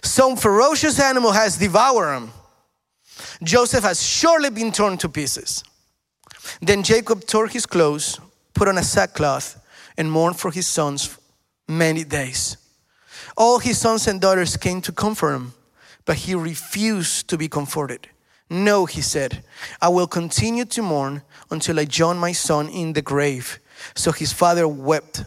Some 0.00 0.36
ferocious 0.36 0.98
animal 0.98 1.32
has 1.32 1.58
devoured 1.58 2.14
him. 2.14 2.30
Joseph 3.42 3.84
has 3.84 4.02
surely 4.02 4.48
been 4.48 4.72
torn 4.72 4.96
to 4.96 5.08
pieces. 5.10 5.62
Then 6.62 6.82
Jacob 6.82 7.26
tore 7.26 7.46
his 7.48 7.66
clothes, 7.66 8.18
put 8.54 8.68
on 8.68 8.78
a 8.78 8.82
sackcloth, 8.82 9.60
and 9.96 10.10
mourned 10.10 10.38
for 10.38 10.50
his 10.50 10.66
sons 10.66 11.18
many 11.68 12.04
days. 12.04 12.56
All 13.36 13.58
his 13.58 13.78
sons 13.78 14.06
and 14.06 14.20
daughters 14.20 14.56
came 14.56 14.80
to 14.82 14.92
comfort 14.92 15.34
him, 15.34 15.54
but 16.04 16.16
he 16.16 16.34
refused 16.34 17.28
to 17.28 17.36
be 17.36 17.48
comforted. 17.48 18.08
No, 18.48 18.86
he 18.86 19.00
said, 19.00 19.42
I 19.82 19.88
will 19.88 20.06
continue 20.06 20.64
to 20.66 20.82
mourn 20.82 21.22
until 21.50 21.80
I 21.80 21.84
join 21.84 22.16
my 22.16 22.32
son 22.32 22.68
in 22.68 22.92
the 22.92 23.02
grave. 23.02 23.58
So 23.94 24.12
his 24.12 24.32
father 24.32 24.68
wept 24.68 25.24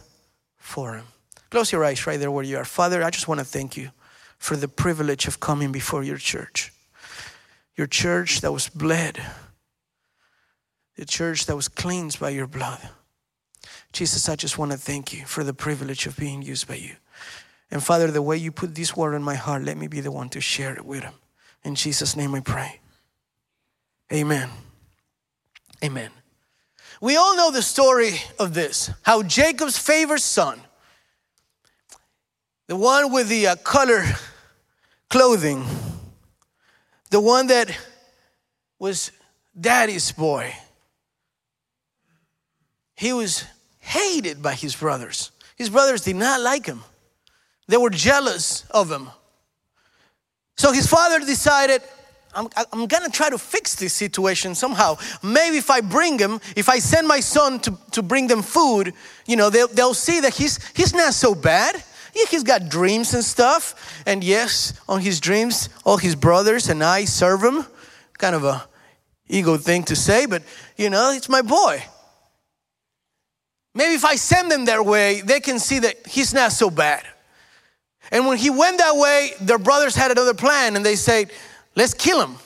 for 0.56 0.94
him. 0.94 1.06
Close 1.50 1.72
your 1.72 1.84
eyes 1.84 2.06
right 2.06 2.18
there 2.18 2.30
where 2.30 2.44
you 2.44 2.56
are. 2.56 2.64
Father, 2.64 3.02
I 3.02 3.10
just 3.10 3.28
want 3.28 3.40
to 3.40 3.44
thank 3.44 3.76
you 3.76 3.90
for 4.38 4.56
the 4.56 4.68
privilege 4.68 5.26
of 5.26 5.38
coming 5.38 5.70
before 5.70 6.02
your 6.02 6.16
church. 6.16 6.72
Your 7.76 7.86
church 7.86 8.40
that 8.40 8.52
was 8.52 8.68
bled, 8.68 9.20
the 10.96 11.04
church 11.04 11.46
that 11.46 11.56
was 11.56 11.68
cleansed 11.68 12.18
by 12.20 12.30
your 12.30 12.46
blood. 12.46 12.80
Jesus, 13.92 14.28
I 14.28 14.36
just 14.36 14.58
want 14.58 14.72
to 14.72 14.78
thank 14.78 15.12
you 15.12 15.24
for 15.26 15.42
the 15.42 15.54
privilege 15.54 16.06
of 16.06 16.16
being 16.16 16.42
used 16.42 16.68
by 16.68 16.76
you. 16.76 16.94
And 17.70 17.82
Father, 17.82 18.10
the 18.10 18.22
way 18.22 18.36
you 18.36 18.52
put 18.52 18.74
this 18.74 18.96
word 18.96 19.14
in 19.14 19.22
my 19.22 19.34
heart, 19.34 19.64
let 19.64 19.76
me 19.76 19.86
be 19.86 20.00
the 20.00 20.10
one 20.10 20.28
to 20.30 20.40
share 20.40 20.74
it 20.74 20.84
with 20.84 21.02
him. 21.02 21.14
In 21.64 21.74
Jesus' 21.74 22.16
name 22.16 22.34
I 22.34 22.40
pray. 22.40 22.80
Amen. 24.12 24.48
Amen. 25.84 26.10
We 27.00 27.16
all 27.16 27.36
know 27.36 27.50
the 27.50 27.62
story 27.62 28.14
of 28.38 28.54
this 28.54 28.90
how 29.02 29.22
Jacob's 29.22 29.78
favorite 29.78 30.20
son, 30.20 30.60
the 32.66 32.76
one 32.76 33.12
with 33.12 33.28
the 33.28 33.48
uh, 33.48 33.56
color 33.56 34.04
clothing, 35.08 35.64
the 37.10 37.20
one 37.20 37.46
that 37.48 37.76
was 38.78 39.12
daddy's 39.58 40.12
boy, 40.12 40.54
he 42.94 43.12
was 43.12 43.44
hated 43.80 44.42
by 44.42 44.54
his 44.54 44.76
brothers. 44.76 45.30
His 45.56 45.68
brothers 45.68 46.02
did 46.02 46.16
not 46.16 46.40
like 46.40 46.66
him, 46.66 46.82
they 47.68 47.76
were 47.76 47.90
jealous 47.90 48.64
of 48.70 48.90
him. 48.90 49.10
So 50.56 50.72
his 50.72 50.86
father 50.86 51.20
decided, 51.20 51.80
I'm, 52.34 52.48
I'm 52.72 52.86
gonna 52.86 53.08
try 53.08 53.30
to 53.30 53.38
fix 53.38 53.74
this 53.74 53.94
situation 53.94 54.54
somehow. 54.54 54.96
Maybe 55.22 55.56
if 55.56 55.70
I 55.70 55.80
bring 55.80 56.18
him, 56.18 56.40
if 56.54 56.68
I 56.68 56.78
send 56.78 57.08
my 57.08 57.20
son 57.20 57.60
to, 57.60 57.78
to 57.92 58.02
bring 58.02 58.26
them 58.26 58.42
food, 58.42 58.92
you 59.26 59.36
know, 59.36 59.48
they'll, 59.48 59.68
they'll 59.68 59.94
see 59.94 60.20
that 60.20 60.34
he's, 60.34 60.58
he's 60.72 60.94
not 60.94 61.14
so 61.14 61.34
bad. 61.34 61.82
Yeah, 62.14 62.24
he's 62.28 62.42
got 62.42 62.68
dreams 62.68 63.14
and 63.14 63.24
stuff. 63.24 64.02
And 64.04 64.22
yes, 64.22 64.74
on 64.88 65.00
his 65.00 65.18
dreams, 65.18 65.70
all 65.84 65.96
his 65.96 66.14
brothers 66.14 66.68
and 66.68 66.84
I 66.84 67.04
serve 67.06 67.42
him. 67.42 67.64
Kind 68.18 68.34
of 68.34 68.44
a 68.44 68.68
ego 69.28 69.56
thing 69.56 69.84
to 69.84 69.96
say, 69.96 70.26
but 70.26 70.42
you 70.76 70.90
know, 70.90 71.12
it's 71.12 71.28
my 71.28 71.42
boy. 71.42 71.82
Maybe 73.74 73.94
if 73.94 74.04
I 74.04 74.16
send 74.16 74.50
them 74.50 74.64
their 74.64 74.82
way, 74.82 75.20
they 75.20 75.40
can 75.40 75.58
see 75.58 75.78
that 75.80 76.06
he's 76.06 76.34
not 76.34 76.52
so 76.52 76.70
bad. 76.70 77.04
And 78.10 78.26
when 78.26 78.38
he 78.38 78.50
went 78.50 78.78
that 78.78 78.96
way, 78.96 79.30
their 79.40 79.58
brothers 79.58 79.94
had 79.94 80.10
another 80.10 80.34
plan 80.34 80.74
and 80.74 80.84
they 80.84 80.96
said, 80.96 81.30
let's 81.76 81.94
kill 81.94 82.24
him. 82.24 82.36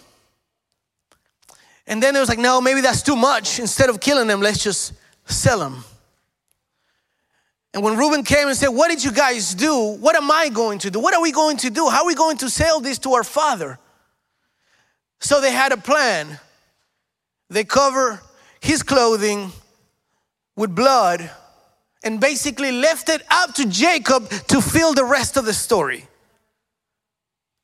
And 1.86 2.02
then 2.02 2.14
it 2.16 2.20
was 2.20 2.28
like, 2.28 2.38
no, 2.38 2.60
maybe 2.60 2.80
that's 2.80 3.02
too 3.02 3.16
much. 3.16 3.58
Instead 3.58 3.88
of 3.88 4.00
killing 4.00 4.26
them, 4.26 4.40
let's 4.40 4.62
just 4.62 4.92
sell 5.26 5.62
him. 5.62 5.84
And 7.74 7.82
when 7.82 7.96
Reuben 7.96 8.22
came 8.22 8.46
and 8.46 8.56
said, 8.56 8.68
What 8.68 8.88
did 8.88 9.02
you 9.02 9.10
guys 9.10 9.52
do? 9.52 9.96
What 9.96 10.14
am 10.14 10.30
I 10.30 10.48
going 10.48 10.78
to 10.78 10.90
do? 10.92 11.00
What 11.00 11.12
are 11.12 11.20
we 11.20 11.32
going 11.32 11.56
to 11.58 11.70
do? 11.70 11.88
How 11.88 12.02
are 12.02 12.06
we 12.06 12.14
going 12.14 12.36
to 12.38 12.48
sell 12.48 12.80
this 12.80 13.00
to 13.00 13.14
our 13.14 13.24
father? 13.24 13.80
So 15.18 15.40
they 15.40 15.50
had 15.50 15.72
a 15.72 15.76
plan. 15.76 16.38
They 17.50 17.64
cover 17.64 18.22
his 18.60 18.84
clothing 18.84 19.50
with 20.56 20.74
blood 20.74 21.30
and 22.02 22.20
basically 22.20 22.72
left 22.72 23.08
it 23.08 23.22
up 23.30 23.54
to 23.54 23.66
Jacob 23.66 24.28
to 24.48 24.60
fill 24.60 24.94
the 24.94 25.04
rest 25.04 25.36
of 25.36 25.44
the 25.44 25.54
story. 25.54 26.06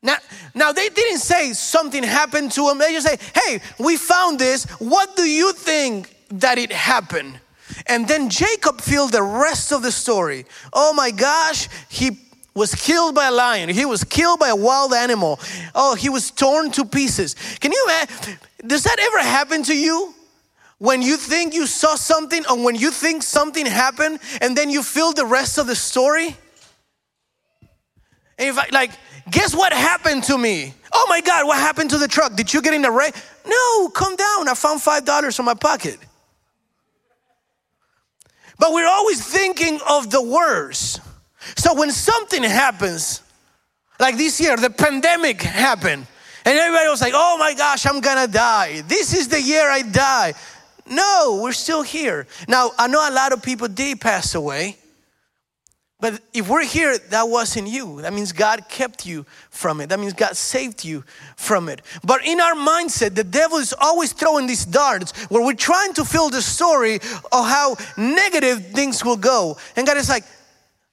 Now, 0.02 0.16
now 0.54 0.73
they 0.73 0.88
didn't 0.88 1.18
say 1.18 1.52
something 1.52 2.02
happened 2.02 2.52
to 2.52 2.68
him. 2.68 2.78
They 2.78 2.92
just 2.92 3.06
say, 3.06 3.18
"Hey, 3.35 3.61
we 3.78 3.97
found 3.97 4.38
this. 4.38 4.64
What 4.78 5.14
do 5.14 5.25
you 5.25 5.52
think 5.52 6.14
that 6.30 6.59
it 6.59 6.73
happened?" 6.73 7.38
And 7.87 8.09
then 8.09 8.30
Jacob 8.30 8.80
filled 8.80 9.12
the 9.12 9.23
rest 9.23 9.73
of 9.73 9.82
the 9.82 9.92
story. 9.92 10.47
Oh 10.73 10.94
my 10.94 11.11
gosh, 11.11 11.68
he 11.88 12.18
was 12.54 12.75
killed 12.75 13.14
by 13.14 13.26
a 13.26 13.30
lion. 13.30 13.68
He 13.68 13.85
was 13.85 14.02
killed 14.02 14.40
by 14.40 14.49
a 14.49 14.56
wild 14.56 14.94
animal. 14.94 15.38
Oh, 15.75 15.94
he 15.94 16.09
was 16.09 16.30
torn 16.30 16.70
to 16.73 16.85
pieces. 16.85 17.37
Can 17.61 17.70
you 17.70 17.85
imagine? 17.85 18.38
Does 18.66 18.82
that 18.85 18.99
ever 18.99 19.18
happen 19.18 19.62
to 19.64 19.75
you? 19.75 20.14
When 20.80 21.02
you 21.02 21.18
think 21.18 21.52
you 21.52 21.66
saw 21.66 21.94
something 21.94 22.42
or 22.50 22.64
when 22.64 22.75
you 22.75 22.90
think 22.90 23.22
something 23.22 23.66
happened 23.66 24.18
and 24.40 24.56
then 24.56 24.70
you 24.70 24.82
feel 24.82 25.12
the 25.12 25.26
rest 25.26 25.58
of 25.58 25.66
the 25.66 25.76
story? 25.76 26.34
And 28.38 28.49
if 28.49 28.58
I, 28.58 28.66
like, 28.72 28.92
guess 29.30 29.54
what 29.54 29.75
happened 29.75 30.25
to 30.25 30.38
me? 30.38 30.72
Oh 30.90 31.06
my 31.10 31.20
God, 31.20 31.46
what 31.46 31.58
happened 31.58 31.90
to 31.90 31.99
the 31.99 32.08
truck? 32.08 32.34
Did 32.34 32.54
you 32.54 32.62
get 32.62 32.72
in 32.72 32.82
a 32.87 32.90
wreck? 32.90 33.14
No, 33.46 33.88
come 33.90 34.16
down. 34.16 34.49
I 34.49 34.54
found 34.54 34.80
$5 34.80 35.38
in 35.38 35.44
my 35.44 35.52
pocket. 35.52 35.99
But 38.58 38.72
we're 38.72 38.88
always 38.88 39.22
thinking 39.22 39.80
of 39.87 40.10
the 40.10 40.22
worst. 40.22 41.02
So 41.58 41.75
when 41.75 41.90
something 41.90 42.42
happens, 42.42 43.22
like 43.99 44.16
this 44.16 44.40
year, 44.40 44.56
the 44.56 44.70
pandemic 44.70 45.42
happened, 45.42 46.06
and 46.44 46.58
everybody 46.58 46.88
was 46.88 47.02
like, 47.02 47.12
oh 47.14 47.37
my 47.38 47.52
gosh, 47.52 47.84
I'm 47.84 48.00
gonna 48.00 48.26
die. 48.26 48.80
This 48.82 49.12
is 49.12 49.28
the 49.28 49.40
year 49.40 49.68
I 49.68 49.82
die. 49.82 50.32
No, 50.90 51.38
we're 51.40 51.52
still 51.52 51.82
here. 51.82 52.26
Now, 52.49 52.73
I 52.76 52.88
know 52.88 53.09
a 53.09 53.12
lot 53.12 53.32
of 53.32 53.42
people 53.42 53.68
did 53.68 54.00
pass 54.00 54.35
away, 54.35 54.76
but 56.00 56.20
if 56.32 56.49
we're 56.49 56.64
here, 56.64 56.99
that 57.11 57.28
wasn't 57.28 57.68
you. 57.68 58.00
That 58.00 58.12
means 58.12 58.32
God 58.32 58.68
kept 58.68 59.06
you 59.06 59.26
from 59.50 59.80
it. 59.80 59.90
That 59.90 60.00
means 60.00 60.14
God 60.14 60.35
saved 60.37 60.82
you 60.82 61.04
from 61.37 61.68
it. 61.68 61.82
But 62.02 62.26
in 62.26 62.40
our 62.40 62.54
mindset, 62.54 63.14
the 63.14 63.23
devil 63.23 63.59
is 63.59 63.75
always 63.78 64.12
throwing 64.12 64.47
these 64.47 64.64
darts 64.64 65.12
where 65.30 65.44
we're 65.44 65.52
trying 65.52 65.92
to 65.94 66.04
fill 66.04 66.30
the 66.30 66.42
story 66.42 66.97
of 66.97 67.47
how 67.47 67.76
negative 67.97 68.73
things 68.73 69.04
will 69.04 69.18
go. 69.18 69.59
And 69.76 69.87
God 69.87 69.99
is 69.99 70.09
like, 70.09 70.25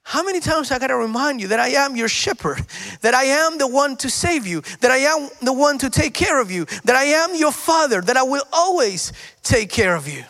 how 0.08 0.22
many 0.22 0.40
times 0.40 0.70
I 0.70 0.78
gotta 0.78 0.96
remind 0.96 1.38
you 1.38 1.48
that 1.48 1.60
I 1.60 1.68
am 1.68 1.94
your 1.94 2.08
shepherd, 2.08 2.64
that 3.02 3.12
I 3.12 3.24
am 3.24 3.58
the 3.58 3.66
one 3.66 3.94
to 3.98 4.08
save 4.08 4.46
you, 4.46 4.62
that 4.80 4.90
I 4.90 4.96
am 4.96 5.28
the 5.42 5.52
one 5.52 5.76
to 5.80 5.90
take 5.90 6.14
care 6.14 6.40
of 6.40 6.50
you, 6.50 6.64
that 6.84 6.96
I 6.96 7.04
am 7.04 7.34
your 7.34 7.52
father, 7.52 8.00
that 8.00 8.16
I 8.16 8.22
will 8.22 8.42
always 8.50 9.12
take 9.42 9.68
care 9.68 9.94
of 9.94 10.08
you. 10.08 10.24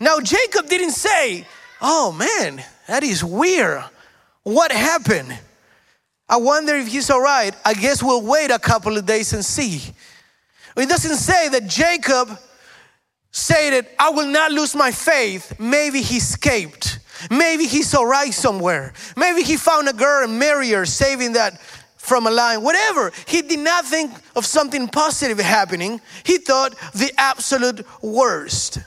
Now, 0.00 0.20
Jacob 0.20 0.68
didn't 0.68 0.92
say, 0.92 1.44
Oh 1.80 2.12
man, 2.12 2.62
that 2.86 3.02
is 3.02 3.24
weird. 3.24 3.82
What 4.44 4.70
happened? 4.70 5.36
I 6.28 6.36
wonder 6.36 6.76
if 6.76 6.86
he's 6.86 7.10
all 7.10 7.20
right. 7.20 7.52
I 7.64 7.74
guess 7.74 8.00
we'll 8.00 8.22
wait 8.22 8.52
a 8.52 8.60
couple 8.60 8.96
of 8.96 9.04
days 9.04 9.32
and 9.32 9.44
see. 9.44 9.92
It 10.76 10.88
doesn't 10.88 11.16
say 11.16 11.48
that 11.48 11.66
Jacob 11.66 12.38
said, 13.32 13.72
that 13.72 13.90
I 13.98 14.10
will 14.10 14.28
not 14.28 14.52
lose 14.52 14.76
my 14.76 14.92
faith. 14.92 15.58
Maybe 15.58 16.00
he 16.00 16.18
escaped. 16.18 17.00
Maybe 17.30 17.66
he's 17.66 17.94
all 17.94 18.06
right 18.06 18.32
somewhere. 18.32 18.92
Maybe 19.16 19.42
he 19.42 19.56
found 19.56 19.88
a 19.88 19.92
girl 19.92 20.24
and 20.24 20.38
married 20.38 20.72
her, 20.72 20.86
saving 20.86 21.32
that 21.34 21.60
from 21.96 22.26
a 22.26 22.30
lion, 22.30 22.62
whatever. 22.62 23.12
He 23.26 23.42
did 23.42 23.60
not 23.60 23.86
think 23.86 24.12
of 24.36 24.44
something 24.44 24.88
positive 24.88 25.38
happening. 25.38 26.00
He 26.24 26.38
thought 26.38 26.74
the 26.94 27.12
absolute 27.16 27.86
worst. 28.02 28.78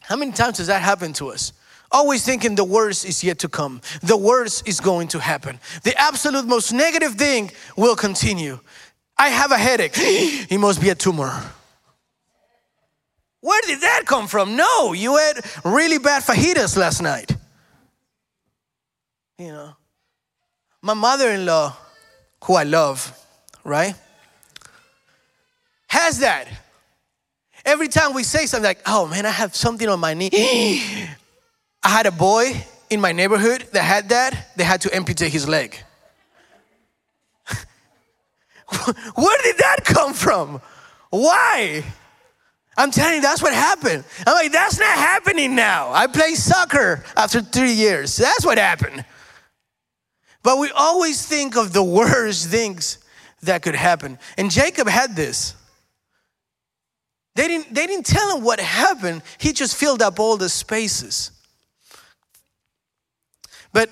How 0.00 0.16
many 0.16 0.32
times 0.32 0.58
does 0.58 0.68
that 0.68 0.80
happen 0.80 1.12
to 1.14 1.28
us? 1.28 1.52
Always 1.90 2.24
thinking 2.24 2.54
the 2.54 2.64
worst 2.64 3.04
is 3.04 3.24
yet 3.24 3.38
to 3.40 3.48
come. 3.48 3.80
The 4.02 4.16
worst 4.16 4.68
is 4.68 4.78
going 4.78 5.08
to 5.08 5.18
happen. 5.18 5.58
The 5.82 5.98
absolute 5.98 6.46
most 6.46 6.72
negative 6.72 7.14
thing 7.14 7.50
will 7.76 7.96
continue. 7.96 8.60
I 9.16 9.30
have 9.30 9.52
a 9.52 9.58
headache. 9.58 9.96
he 10.48 10.56
must 10.56 10.80
be 10.80 10.90
a 10.90 10.94
tumor. 10.94 11.42
Where 13.48 13.62
did 13.62 13.80
that 13.80 14.02
come 14.04 14.28
from? 14.28 14.56
No, 14.56 14.92
you 14.92 15.16
had 15.16 15.40
really 15.64 15.96
bad 15.96 16.22
fajitas 16.22 16.76
last 16.76 17.00
night. 17.00 17.34
You 19.38 19.48
know, 19.48 19.74
my 20.82 20.92
mother 20.92 21.30
in 21.30 21.46
law, 21.46 21.74
who 22.44 22.56
I 22.56 22.64
love, 22.64 23.10
right, 23.64 23.94
has 25.86 26.18
that. 26.18 26.46
Every 27.64 27.88
time 27.88 28.12
we 28.12 28.22
say 28.22 28.44
something 28.44 28.68
like, 28.68 28.82
oh 28.84 29.06
man, 29.06 29.24
I 29.24 29.30
have 29.30 29.56
something 29.56 29.88
on 29.88 29.98
my 29.98 30.12
knee. 30.12 30.28
I 31.82 31.88
had 31.88 32.04
a 32.04 32.12
boy 32.12 32.52
in 32.90 33.00
my 33.00 33.12
neighborhood 33.12 33.66
that 33.72 33.82
had 33.82 34.10
that, 34.10 34.52
they 34.56 34.64
had 34.64 34.82
to 34.82 34.94
amputate 34.94 35.32
his 35.32 35.48
leg. 35.48 35.74
Where 39.14 39.38
did 39.42 39.56
that 39.56 39.86
come 39.86 40.12
from? 40.12 40.60
Why? 41.08 41.82
I'm 42.78 42.92
telling 42.92 43.16
you, 43.16 43.20
that's 43.20 43.42
what 43.42 43.52
happened. 43.52 44.04
I'm 44.24 44.34
like, 44.34 44.52
that's 44.52 44.78
not 44.78 44.96
happening 44.96 45.56
now. 45.56 45.92
I 45.92 46.06
play 46.06 46.36
soccer 46.36 47.04
after 47.16 47.40
three 47.40 47.72
years. 47.72 48.16
That's 48.16 48.46
what 48.46 48.56
happened. 48.56 49.04
But 50.44 50.58
we 50.60 50.70
always 50.70 51.26
think 51.26 51.56
of 51.56 51.72
the 51.72 51.82
worst 51.82 52.48
things 52.48 52.98
that 53.42 53.62
could 53.62 53.74
happen. 53.74 54.16
And 54.38 54.48
Jacob 54.48 54.86
had 54.86 55.16
this. 55.16 55.56
They 57.34 57.48
didn't, 57.48 57.74
they 57.74 57.88
didn't 57.88 58.06
tell 58.06 58.36
him 58.36 58.44
what 58.44 58.60
happened, 58.60 59.22
he 59.38 59.52
just 59.52 59.76
filled 59.76 60.00
up 60.00 60.20
all 60.20 60.36
the 60.36 60.48
spaces. 60.48 61.32
But 63.72 63.90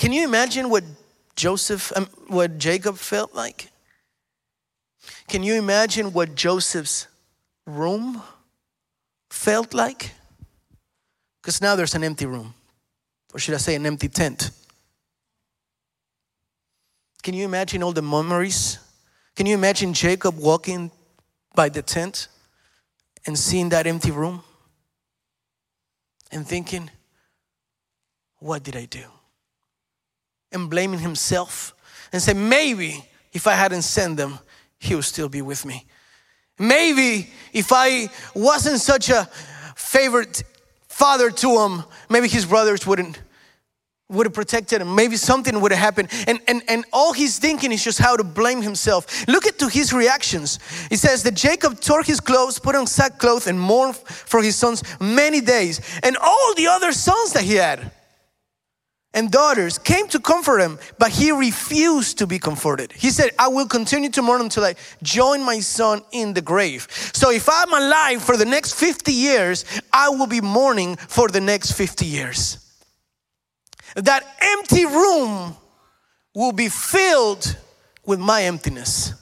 can 0.00 0.12
you 0.12 0.24
imagine 0.24 0.70
what 0.70 0.82
Joseph, 1.36 1.92
um, 1.94 2.06
what 2.26 2.58
Jacob 2.58 2.96
felt 2.96 3.32
like? 3.32 3.70
Can 5.28 5.44
you 5.44 5.54
imagine 5.54 6.12
what 6.12 6.34
Joseph's 6.34 7.06
room 7.66 8.22
felt 9.30 9.74
like? 9.74 10.12
Because 11.40 11.60
now 11.60 11.74
there's 11.74 11.94
an 11.94 12.04
empty 12.04 12.26
room, 12.26 12.54
or 13.32 13.40
should 13.40 13.54
I 13.54 13.58
say, 13.58 13.74
an 13.74 13.86
empty 13.86 14.08
tent. 14.08 14.50
Can 17.22 17.34
you 17.34 17.44
imagine 17.44 17.82
all 17.82 17.92
the 17.92 18.02
memories? 18.02 18.78
Can 19.34 19.46
you 19.46 19.54
imagine 19.54 19.92
Jacob 19.92 20.36
walking 20.38 20.90
by 21.54 21.68
the 21.68 21.82
tent 21.82 22.28
and 23.26 23.38
seeing 23.38 23.68
that 23.70 23.86
empty 23.86 24.10
room 24.10 24.42
and 26.30 26.46
thinking, 26.46 26.90
What 28.38 28.62
did 28.62 28.76
I 28.76 28.86
do? 28.86 29.04
And 30.50 30.68
blaming 30.68 31.00
himself 31.00 31.74
and 32.12 32.20
say, 32.20 32.34
Maybe 32.34 33.04
if 33.32 33.46
I 33.46 33.54
hadn't 33.54 33.82
sent 33.82 34.16
them, 34.16 34.38
he 34.78 34.94
would 34.94 35.04
still 35.04 35.28
be 35.28 35.42
with 35.42 35.64
me. 35.64 35.86
Maybe 36.62 37.28
if 37.52 37.72
I 37.72 38.08
wasn't 38.36 38.80
such 38.80 39.10
a 39.10 39.28
favorite 39.74 40.44
father 40.86 41.28
to 41.32 41.60
him, 41.60 41.82
maybe 42.08 42.28
his 42.28 42.46
brothers 42.46 42.86
wouldn't 42.86 43.20
would 44.08 44.26
have 44.26 44.34
protected 44.34 44.80
him. 44.80 44.94
Maybe 44.94 45.16
something 45.16 45.58
would 45.60 45.72
have 45.72 45.80
happened. 45.80 46.08
And, 46.26 46.38
and, 46.46 46.62
and 46.68 46.84
all 46.92 47.14
he's 47.14 47.38
thinking 47.38 47.72
is 47.72 47.82
just 47.82 47.98
how 47.98 48.14
to 48.14 48.22
blame 48.22 48.60
himself. 48.60 49.26
Look 49.26 49.46
at 49.46 49.58
to 49.60 49.68
his 49.68 49.92
reactions. 49.94 50.58
He 50.90 50.96
says 50.96 51.22
that 51.22 51.34
Jacob 51.34 51.80
tore 51.80 52.02
his 52.02 52.20
clothes, 52.20 52.58
put 52.58 52.74
on 52.74 52.86
sackcloth, 52.86 53.46
and 53.46 53.58
mourned 53.58 53.96
for 53.96 54.42
his 54.42 54.54
sons 54.54 54.82
many 55.00 55.40
days. 55.40 55.80
And 56.02 56.18
all 56.18 56.54
the 56.54 56.66
other 56.66 56.92
sons 56.92 57.32
that 57.32 57.44
he 57.44 57.54
had 57.54 57.90
and 59.14 59.30
daughters 59.30 59.78
came 59.78 60.08
to 60.08 60.18
comfort 60.18 60.58
him, 60.58 60.78
but 60.98 61.10
he 61.10 61.32
refused 61.32 62.18
to 62.18 62.26
be 62.26 62.38
comforted. 62.38 62.92
He 62.92 63.10
said, 63.10 63.30
I 63.38 63.48
will 63.48 63.66
continue 63.66 64.10
to 64.10 64.22
mourn 64.22 64.40
until 64.40 64.64
I 64.64 64.74
join 65.02 65.42
my 65.42 65.60
son 65.60 66.02
in 66.12 66.32
the 66.32 66.40
grave. 66.40 66.88
So 67.12 67.30
if 67.30 67.48
I'm 67.48 67.72
alive 67.72 68.22
for 68.22 68.36
the 68.36 68.46
next 68.46 68.74
50 68.74 69.12
years, 69.12 69.64
I 69.92 70.08
will 70.08 70.26
be 70.26 70.40
mourning 70.40 70.96
for 70.96 71.28
the 71.28 71.40
next 71.40 71.72
50 71.72 72.06
years. 72.06 72.58
That 73.96 74.24
empty 74.40 74.86
room 74.86 75.56
will 76.34 76.52
be 76.52 76.68
filled 76.68 77.56
with 78.06 78.18
my 78.18 78.44
emptiness. 78.44 79.14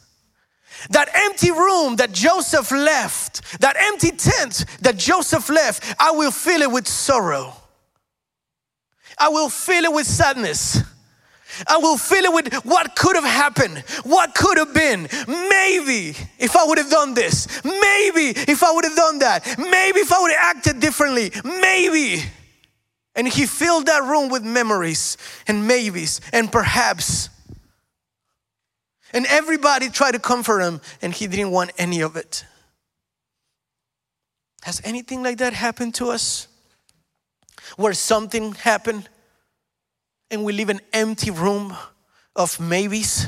That 0.91 1.11
empty 1.13 1.51
room 1.51 1.97
that 1.97 2.13
Joseph 2.13 2.71
left, 2.71 3.61
that 3.61 3.77
empty 3.77 4.13
tent 4.13 4.65
that 4.81 4.97
Joseph 4.97 5.51
left, 5.51 5.95
I 5.99 6.13
will 6.13 6.31
fill 6.31 6.63
it 6.63 6.71
with 6.71 6.87
sorrow. 6.87 7.60
I 9.21 9.29
will 9.29 9.51
fill 9.51 9.85
it 9.85 9.93
with 9.93 10.07
sadness. 10.07 10.83
I 11.69 11.77
will 11.77 11.99
fill 11.99 12.25
it 12.25 12.33
with 12.33 12.55
what 12.65 12.97
could 12.97 13.17
have 13.17 13.25
happened, 13.25 13.79
what 14.05 14.35
could 14.35 14.57
have 14.57 14.73
been. 14.73 15.09
Maybe 15.29 16.17
if 16.39 16.57
I 16.57 16.65
would 16.65 16.79
have 16.79 16.91
done 16.91 17.15
this, 17.15 17.47
maybe 17.65 18.33
if 18.51 18.63
I 18.63 18.73
would 18.73 18.85
have 18.85 18.97
done 18.97 19.19
that, 19.19 19.45
maybe 19.59 20.01
if 20.01 20.13
I 20.13 20.21
would 20.21 20.33
have 20.33 20.57
acted 20.57 20.81
differently, 20.81 21.31
maybe. 21.45 22.25
And 23.15 23.29
he 23.29 23.47
filled 23.47 23.87
that 23.87 24.05
room 24.05 24.31
with 24.31 24.43
memories 24.43 25.19
and 25.47 25.67
maybes 25.67 26.21
and 26.33 26.51
perhaps. 26.51 27.29
And 29.13 29.27
everybody 29.27 29.91
tried 29.91 30.13
to 30.13 30.21
comfort 30.21 30.61
him, 30.61 30.81
and 31.03 31.13
he 31.13 31.27
didn't 31.27 31.51
want 31.51 31.73
any 31.77 32.01
of 32.01 32.17
it. 32.17 32.45
Has 34.63 34.81
anything 34.85 35.23
like 35.23 35.39
that 35.39 35.53
happened 35.53 35.95
to 35.97 36.11
us? 36.11 36.47
Where 37.77 37.93
something 37.93 38.53
happened 38.53 39.09
and 40.31 40.45
we 40.45 40.53
leave 40.53 40.69
an 40.69 40.81
empty 40.93 41.31
room 41.31 41.75
of 42.37 42.61
maybes, 42.61 43.27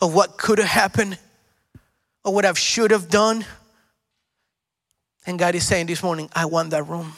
of 0.00 0.14
what 0.14 0.38
could 0.38 0.58
have 0.58 0.68
happened, 0.68 1.18
or 2.24 2.32
what 2.34 2.44
I 2.44 2.52
should 2.54 2.90
have 2.90 3.08
done. 3.08 3.44
And 5.26 5.38
God 5.38 5.54
is 5.54 5.66
saying 5.66 5.86
this 5.86 6.02
morning, 6.02 6.30
I 6.32 6.46
want 6.46 6.70
that 6.70 6.84
room. 6.84 7.12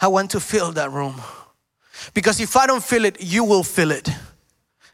I 0.00 0.08
want 0.08 0.30
to 0.32 0.40
fill 0.40 0.72
that 0.72 0.90
room. 0.90 1.20
Because 2.14 2.40
if 2.40 2.56
I 2.56 2.66
don't 2.66 2.82
fill 2.82 3.04
it, 3.04 3.22
you 3.22 3.44
will 3.44 3.62
fill 3.62 3.90
it. 3.90 4.08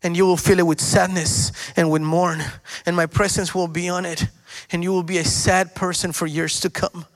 And 0.03 0.16
you 0.16 0.27
will 0.27 0.37
fill 0.37 0.59
it 0.59 0.66
with 0.66 0.81
sadness 0.81 1.53
and 1.77 1.90
with 1.90 2.03
mourn. 2.03 2.42
And 2.85 2.94
my 2.94 3.07
presence 3.07 3.55
will 3.55 3.68
be 3.68 3.88
on 3.88 4.05
it. 4.05 4.27
And 4.70 4.83
you 4.83 4.92
will 4.92 5.03
be 5.03 5.18
a 5.18 5.25
sad 5.25 5.75
person 5.75 6.12
for 6.12 6.27
years 6.27 6.61
to 6.61 6.70
come. 6.70 7.07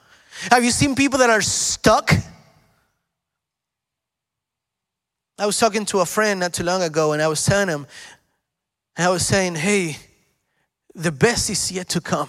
Have 0.51 0.65
you 0.65 0.71
seen 0.71 0.95
people 0.95 1.19
that 1.19 1.31
are 1.31 1.43
stuck? 1.43 2.13
I 5.41 5.47
was 5.47 5.59
talking 5.59 5.87
to 5.87 6.01
a 6.01 6.05
friend 6.05 6.41
not 6.41 6.53
too 6.53 6.65
long 6.65 6.83
ago 6.83 7.13
and 7.13 7.23
I 7.23 7.27
was 7.27 7.43
telling 7.43 7.69
him, 7.69 7.87
I 8.95 9.09
was 9.09 9.27
saying, 9.27 9.55
hey, 9.55 9.97
the 10.95 11.11
best 11.11 11.49
is 11.49 11.73
yet 11.73 11.89
to 11.91 12.03
come. 12.03 12.29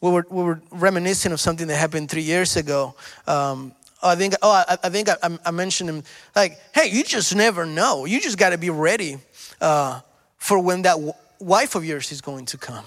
We 0.00 0.10
were, 0.10 0.26
we 0.30 0.42
were 0.42 0.62
reminiscing 0.70 1.32
of 1.32 1.40
something 1.40 1.66
that 1.66 1.76
happened 1.76 2.10
three 2.10 2.22
years 2.22 2.56
ago. 2.56 2.94
Um, 3.26 3.74
I 4.02 4.16
think, 4.16 4.32
oh, 4.40 4.50
I, 4.50 4.78
I 4.82 4.88
think 4.88 5.10
I, 5.10 5.38
I, 5.44 5.50
mentioned 5.50 5.90
him, 5.90 6.02
like, 6.34 6.58
hey, 6.74 6.88
you 6.90 7.04
just 7.04 7.36
never 7.36 7.66
know. 7.66 8.06
You 8.06 8.22
just 8.22 8.38
got 8.38 8.50
to 8.50 8.58
be 8.58 8.70
ready 8.70 9.18
uh, 9.60 10.00
for 10.38 10.58
when 10.58 10.82
that 10.82 10.94
w- 10.94 11.12
wife 11.40 11.74
of 11.74 11.84
yours 11.84 12.10
is 12.10 12.22
going 12.22 12.46
to 12.46 12.56
come. 12.56 12.86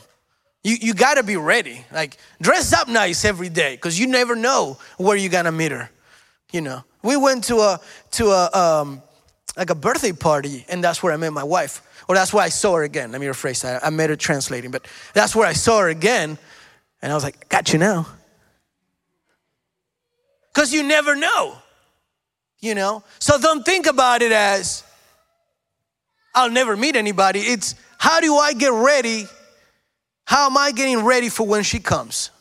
You, 0.63 0.77
you 0.81 0.93
got 0.95 1.13
to 1.13 1.23
be 1.23 1.37
ready. 1.37 1.85
Like, 1.91 2.17
dress 2.41 2.73
up 2.73 2.87
nice 2.87 3.23
every 3.23 3.49
day 3.49 3.75
because 3.75 3.99
you 3.99 4.07
never 4.07 4.35
know 4.35 4.79
where 4.97 5.15
you're 5.15 5.29
going 5.29 5.45
to 5.45 5.51
meet 5.51 5.71
her. 5.71 5.91
You 6.51 6.61
know, 6.61 6.83
we 7.05 7.15
went 7.15 7.45
to 7.45 7.57
a, 7.57 7.79
to 8.11 8.25
a, 8.27 8.49
um, 8.51 9.01
like 9.55 9.69
a 9.69 9.75
birthday 9.75 10.11
party, 10.11 10.65
and 10.67 10.83
that's 10.83 11.01
where 11.01 11.13
I 11.13 11.17
met 11.17 11.31
my 11.31 11.43
wife. 11.43 11.81
Or 12.07 12.15
that's 12.15 12.33
where 12.33 12.43
I 12.43 12.49
saw 12.49 12.75
her 12.75 12.83
again. 12.83 13.11
Let 13.11 13.21
me 13.21 13.27
rephrase 13.27 13.61
that. 13.61 13.85
I 13.85 13.89
met 13.89 14.09
her 14.09 14.15
translating, 14.15 14.71
but 14.71 14.85
that's 15.13 15.35
where 15.35 15.47
I 15.47 15.53
saw 15.53 15.79
her 15.79 15.89
again. 15.89 16.37
And 17.01 17.11
I 17.11 17.15
was 17.15 17.23
like, 17.23 17.47
got 17.47 17.71
you 17.71 17.79
now. 17.79 18.07
Because 20.53 20.73
you 20.73 20.83
never 20.83 21.15
know, 21.15 21.57
you 22.59 22.75
know? 22.75 23.03
So 23.19 23.37
don't 23.39 23.63
think 23.63 23.87
about 23.87 24.21
it 24.21 24.31
as, 24.31 24.83
I'll 26.33 26.51
never 26.51 26.75
meet 26.75 26.95
anybody. 26.95 27.39
It's, 27.39 27.75
how 27.97 28.19
do 28.19 28.35
I 28.35 28.53
get 28.53 28.71
ready? 28.71 29.25
How 30.25 30.47
am 30.47 30.57
I 30.57 30.71
getting 30.71 31.03
ready 31.03 31.29
for 31.29 31.45
when 31.45 31.63
she 31.63 31.79
comes? 31.79 32.31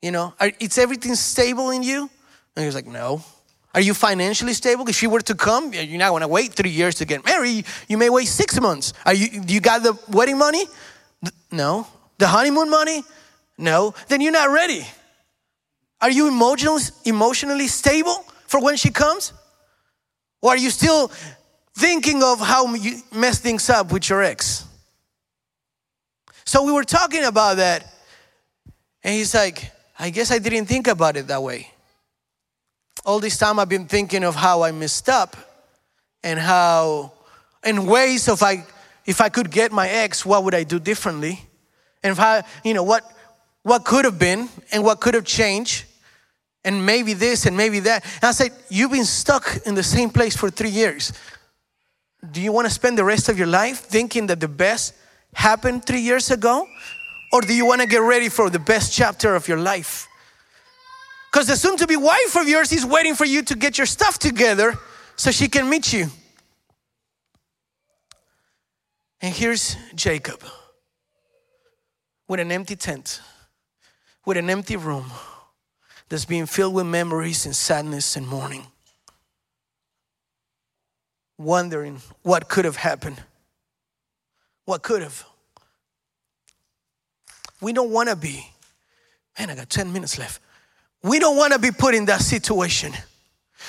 You 0.00 0.10
know, 0.10 0.34
it's 0.40 0.78
everything 0.78 1.14
stable 1.14 1.70
in 1.70 1.82
you? 1.82 2.10
And 2.54 2.62
he 2.62 2.66
was 2.66 2.74
like, 2.74 2.86
no. 2.86 3.24
Are 3.74 3.80
you 3.80 3.94
financially 3.94 4.52
stable? 4.52 4.86
If 4.88 4.96
she 4.96 5.06
were 5.06 5.20
to 5.22 5.34
come, 5.34 5.72
you're 5.72 5.98
not 5.98 6.10
gonna 6.10 6.28
wait 6.28 6.52
three 6.52 6.70
years 6.70 6.94
to 6.96 7.06
get 7.06 7.24
married. 7.24 7.64
You 7.88 7.96
may 7.96 8.10
wait 8.10 8.28
six 8.28 8.60
months. 8.60 8.92
Are 9.06 9.14
you, 9.14 9.42
you 9.46 9.60
got 9.60 9.82
the 9.82 9.98
wedding 10.08 10.36
money? 10.36 10.66
No. 11.50 11.86
The 12.18 12.26
honeymoon 12.26 12.68
money? 12.68 13.02
No. 13.56 13.94
Then 14.08 14.20
you're 14.20 14.32
not 14.32 14.50
ready. 14.50 14.86
Are 16.02 16.10
you 16.10 16.28
emotionally, 16.28 16.82
emotionally 17.06 17.68
stable 17.68 18.24
for 18.46 18.60
when 18.62 18.76
she 18.76 18.90
comes? 18.90 19.32
Or 20.42 20.50
are 20.50 20.56
you 20.56 20.70
still 20.70 21.10
thinking 21.74 22.22
of 22.22 22.40
how 22.40 22.74
you 22.74 23.00
mess 23.14 23.38
things 23.38 23.70
up 23.70 23.90
with 23.90 24.10
your 24.10 24.22
ex? 24.22 24.66
So 26.44 26.64
we 26.64 26.72
were 26.72 26.84
talking 26.84 27.24
about 27.24 27.58
that, 27.58 27.86
and 29.02 29.14
he's 29.14 29.32
like, 29.32 29.70
I 29.98 30.10
guess 30.10 30.30
I 30.32 30.38
didn't 30.38 30.66
think 30.66 30.88
about 30.88 31.16
it 31.16 31.28
that 31.28 31.42
way 31.42 31.71
all 33.04 33.20
this 33.20 33.36
time 33.36 33.58
I've 33.58 33.68
been 33.68 33.86
thinking 33.86 34.24
of 34.24 34.34
how 34.34 34.62
I 34.62 34.72
messed 34.72 35.08
up 35.08 35.36
and 36.22 36.38
how, 36.38 37.12
in 37.64 37.86
ways 37.86 38.28
of 38.28 38.42
I, 38.42 38.64
if 39.06 39.20
I 39.20 39.28
could 39.28 39.50
get 39.50 39.72
my 39.72 39.88
ex, 39.88 40.24
what 40.24 40.44
would 40.44 40.54
I 40.54 40.64
do 40.64 40.78
differently? 40.78 41.40
And 42.02 42.12
if 42.12 42.20
I, 42.20 42.44
you 42.64 42.74
know, 42.74 42.82
what, 42.82 43.04
what 43.62 43.84
could 43.84 44.04
have 44.04 44.18
been 44.18 44.48
and 44.70 44.84
what 44.84 45.00
could 45.00 45.14
have 45.14 45.24
changed 45.24 45.84
and 46.64 46.86
maybe 46.86 47.12
this 47.12 47.46
and 47.46 47.56
maybe 47.56 47.80
that. 47.80 48.04
And 48.04 48.24
I 48.24 48.32
said, 48.32 48.52
You've 48.68 48.92
been 48.92 49.04
stuck 49.04 49.58
in 49.66 49.74
the 49.74 49.82
same 49.82 50.10
place 50.10 50.36
for 50.36 50.50
three 50.50 50.70
years. 50.70 51.12
Do 52.30 52.40
you 52.40 52.52
want 52.52 52.66
to 52.66 52.70
spend 52.72 52.96
the 52.96 53.04
rest 53.04 53.28
of 53.28 53.36
your 53.36 53.48
life 53.48 53.80
thinking 53.80 54.28
that 54.28 54.38
the 54.38 54.48
best 54.48 54.94
happened 55.34 55.84
three 55.84 56.00
years 56.00 56.30
ago? 56.30 56.68
Or 57.32 57.40
do 57.40 57.52
you 57.52 57.66
want 57.66 57.80
to 57.80 57.86
get 57.88 58.02
ready 58.02 58.28
for 58.28 58.48
the 58.48 58.58
best 58.58 58.92
chapter 58.92 59.34
of 59.34 59.48
your 59.48 59.58
life? 59.58 60.06
Because 61.32 61.46
the 61.46 61.56
soon 61.56 61.78
to 61.78 61.86
be 61.86 61.96
wife 61.96 62.36
of 62.36 62.46
yours 62.46 62.72
is 62.72 62.84
waiting 62.84 63.14
for 63.14 63.24
you 63.24 63.42
to 63.42 63.56
get 63.56 63.78
your 63.78 63.86
stuff 63.86 64.18
together 64.18 64.78
so 65.16 65.30
she 65.30 65.48
can 65.48 65.68
meet 65.68 65.90
you. 65.92 66.08
And 69.22 69.34
here's 69.34 69.76
Jacob 69.94 70.42
with 72.28 72.38
an 72.40 72.52
empty 72.52 72.76
tent, 72.76 73.22
with 74.26 74.36
an 74.36 74.50
empty 74.50 74.76
room 74.76 75.10
that's 76.10 76.26
being 76.26 76.44
filled 76.44 76.74
with 76.74 76.86
memories 76.86 77.46
and 77.46 77.56
sadness 77.56 78.14
and 78.16 78.28
mourning, 78.28 78.66
wondering 81.38 82.02
what 82.22 82.48
could 82.48 82.66
have 82.66 82.76
happened. 82.76 83.22
What 84.66 84.82
could 84.82 85.00
have? 85.00 85.24
We 87.60 87.72
don't 87.72 87.90
want 87.90 88.10
to 88.10 88.16
be. 88.16 88.46
Man, 89.38 89.48
I 89.48 89.54
got 89.54 89.70
10 89.70 89.92
minutes 89.92 90.18
left. 90.18 90.40
We 91.02 91.18
don't 91.18 91.36
want 91.36 91.52
to 91.52 91.58
be 91.58 91.70
put 91.70 91.94
in 91.94 92.04
that 92.06 92.20
situation 92.20 92.92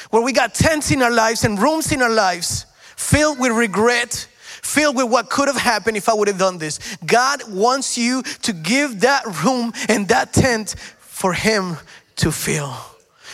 where 0.09 0.21
we 0.21 0.31
got 0.31 0.53
tents 0.53 0.91
in 0.91 1.01
our 1.01 1.11
lives 1.11 1.43
and 1.43 1.59
rooms 1.59 1.91
in 1.91 2.01
our 2.01 2.09
lives 2.09 2.65
filled 2.95 3.39
with 3.39 3.51
regret, 3.51 4.27
filled 4.61 4.95
with 4.95 5.09
what 5.09 5.29
could 5.29 5.47
have 5.47 5.57
happened 5.57 5.97
if 5.97 6.07
I 6.07 6.13
would 6.13 6.27
have 6.27 6.37
done 6.37 6.57
this. 6.57 6.95
God 7.05 7.41
wants 7.49 7.97
you 7.97 8.21
to 8.43 8.53
give 8.53 9.01
that 9.01 9.23
room 9.43 9.73
and 9.89 10.07
that 10.09 10.33
tent 10.33 10.75
for 10.99 11.33
Him 11.33 11.77
to 12.17 12.31
fill, 12.31 12.71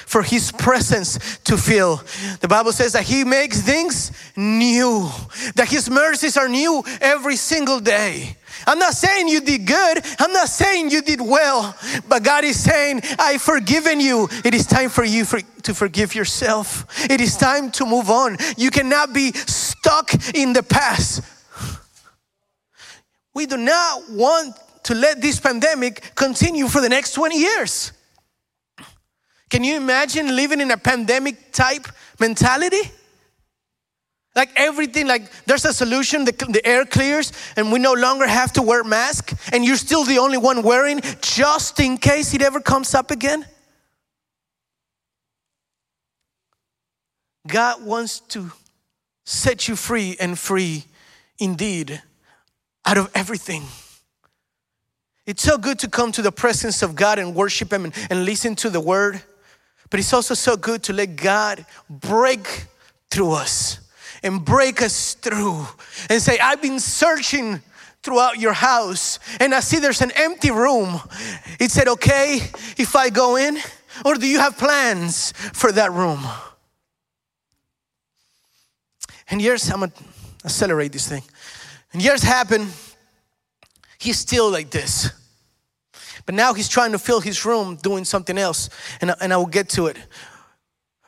for 0.06 0.22
His 0.22 0.52
presence 0.52 1.38
to 1.40 1.58
fill. 1.58 2.02
The 2.40 2.48
Bible 2.48 2.72
says 2.72 2.94
that 2.94 3.04
He 3.04 3.24
makes 3.26 3.62
things 3.62 4.12
new, 4.38 5.10
that 5.56 5.68
His 5.70 5.90
mercies 5.90 6.38
are 6.38 6.48
new 6.48 6.84
every 7.02 7.36
single 7.36 7.80
day. 7.80 8.38
I'm 8.66 8.80
not 8.80 8.94
saying 8.94 9.28
you 9.28 9.42
did 9.42 9.66
good. 9.66 9.88
Saying 10.50 10.90
you 10.90 11.02
did 11.02 11.22
well. 11.22 11.76
But 12.08 12.24
God 12.24 12.44
is 12.44 12.62
saying, 12.62 13.02
I've 13.18 13.42
forgiven 13.42 14.00
you. 14.00 14.28
It 14.44 14.54
is 14.54 14.66
time 14.66 14.90
for 14.90 15.04
you 15.04 15.26
for, 15.26 15.40
to 15.64 15.74
forgive 15.74 16.16
yourself. 16.16 16.86
It 17.10 17.22
is 17.22 17.38
time 17.38 17.72
to 17.72 17.86
move 17.86 18.10
on. 18.10 18.38
You 18.58 18.72
cannot 18.72 19.14
be 19.14 19.32
stuck 19.32 20.14
in 20.36 20.54
the 20.54 20.64
past. 20.64 21.22
We 23.34 23.46
do 23.46 23.58
not 23.58 24.10
want 24.10 24.56
to 24.84 24.96
let 24.96 25.22
this 25.22 25.40
pandemic 25.40 26.16
continue 26.16 26.68
for 26.68 26.82
the 26.82 26.90
next 26.90 27.14
20 27.14 27.38
years. 27.38 27.92
Can 29.50 29.64
you 29.64 29.78
imagine 29.78 30.36
living 30.36 30.62
in 30.62 30.72
a 30.72 30.78
pandemic 30.78 31.52
type 31.52 31.88
mentality? 32.20 32.92
Like 34.36 34.52
everything, 34.56 35.08
like 35.08 35.30
there's 35.46 35.65
a 35.65 35.74
solution, 35.74 36.24
the, 36.24 36.32
the 36.32 36.65
air 36.65 36.86
clears, 36.86 37.34
and 37.56 37.72
we 37.72 37.80
no 37.80 37.94
longer 37.94 38.28
have 38.28 38.54
to 38.54 38.62
wear 38.62 38.84
mask, 38.84 39.34
and 39.52 39.65
you're 39.65 39.76
still 39.76 40.04
the 40.04 40.20
only 40.20 40.38
one 40.38 40.62
wearing 40.62 41.02
just 41.22 41.80
in 41.80 41.98
case 41.98 42.34
it 42.34 42.42
ever 42.42 42.60
comes 42.60 42.94
up 42.94 43.12
again. 43.12 43.46
God 47.48 47.84
wants 47.84 48.20
to 48.20 48.52
set 49.26 49.68
you 49.68 49.76
free 49.76 50.15
and 50.20 50.38
free 50.38 50.86
indeed 51.39 52.02
out 52.86 52.98
of 52.98 53.10
everything. 53.15 53.63
It's 55.26 55.42
so 55.42 55.58
good 55.58 55.80
to 55.80 55.88
come 55.88 56.12
to 56.13 56.22
the 56.22 56.32
presence 56.32 56.84
of 56.84 56.96
God 56.96 57.18
and 57.18 57.34
worship 57.34 57.74
Him 57.74 57.86
and, 57.86 57.94
and 58.12 58.26
listen 58.26 58.56
to 58.58 58.70
the 58.70 58.80
word, 58.80 59.22
but 59.89 60.00
it's 60.00 60.13
also 60.13 60.36
so 60.36 60.56
good 60.56 60.84
to 60.84 60.94
let 60.94 61.15
God 61.15 61.65
break 61.89 62.68
through 63.10 63.32
us 63.32 63.80
and 64.24 64.44
break 64.44 64.82
us 64.82 65.14
through 65.14 65.66
and 66.10 66.22
say, 66.22 66.38
I've 66.40 66.62
been 66.62 66.80
searching 66.80 67.62
throughout 68.02 68.40
your 68.40 68.54
house 68.54 69.20
and 69.40 69.54
I 69.54 69.60
see 69.60 69.80
there's 69.80 70.02
an 70.02 70.12
empty 70.16 70.52
room. 70.52 71.00
It 71.60 71.72
said, 71.72 71.88
okay, 71.88 72.40
if 72.78 72.96
I 72.96 73.10
go 73.10 73.36
in, 73.36 73.58
or 74.06 74.16
do 74.16 74.28
you 74.28 74.40
have 74.40 74.58
plans 74.58 75.32
for 75.32 75.72
that 75.74 75.92
room? 75.92 76.26
And 79.30 79.42
years, 79.42 79.70
I'm 79.70 79.82
gonna 79.82 79.92
accelerate 80.44 80.92
this 80.92 81.08
thing. 81.08 81.24
And 81.94 82.02
years 82.02 82.24
happen, 82.24 82.68
he's 84.00 84.18
still 84.18 84.50
like 84.50 84.70
this. 84.72 85.12
But 86.26 86.36
now 86.36 86.54
he's 86.54 86.70
trying 86.70 86.92
to 86.92 87.00
fill 87.00 87.22
his 87.22 87.46
room 87.46 87.76
doing 87.76 88.06
something 88.06 88.38
else, 88.38 88.70
and, 89.02 89.14
and 89.20 89.34
I 89.34 89.38
will 89.38 89.46
get 89.46 89.70
to 89.70 89.88
it. 89.88 89.98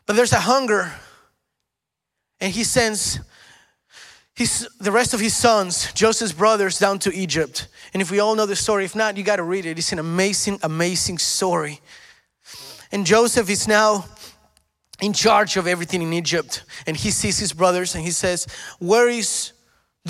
But 0.06 0.15
there's 0.15 0.34
a 0.34 0.39
hunger 0.39 0.91
and 2.41 2.51
he 2.51 2.63
sends 2.63 3.19
his, 4.34 4.67
the 4.80 4.91
rest 4.91 5.13
of 5.13 5.19
his 5.19 5.36
sons, 5.36 5.93
Joseph's 5.93 6.34
brothers, 6.34 6.80
down 6.80 6.97
to 6.99 7.13
Egypt. 7.13 7.67
And 7.93 8.01
if 8.01 8.10
we 8.10 8.19
all 8.19 8.36
know 8.36 8.47
the 8.47 8.56
story, 8.56 8.84
if 8.84 8.95
not, 8.95 9.15
you 9.15 9.23
got 9.23 9.36
to 9.36 9.43
read 9.43 9.65
it. 9.65 9.77
It's 9.77 9.91
an 9.91 9.99
amazing, 9.99 10.60
amazing 10.63 11.19
story. 11.19 11.80
And 12.91 13.06
Joseph 13.06 13.49
is 13.49 13.67
now 13.67 14.06
in 14.99 15.13
charge 15.13 15.58
of 15.58 15.67
everything 15.67 16.01
in 16.01 16.13
Egypt. 16.13 16.63
And 16.88 16.97
he 16.97 17.12
sees 17.12 17.38
his 17.38 17.54
brothers 17.54 17.93
and 17.93 18.04
he 18.04 18.12
says, 18.12 18.47
Where 18.80 19.08
is, 19.08 19.51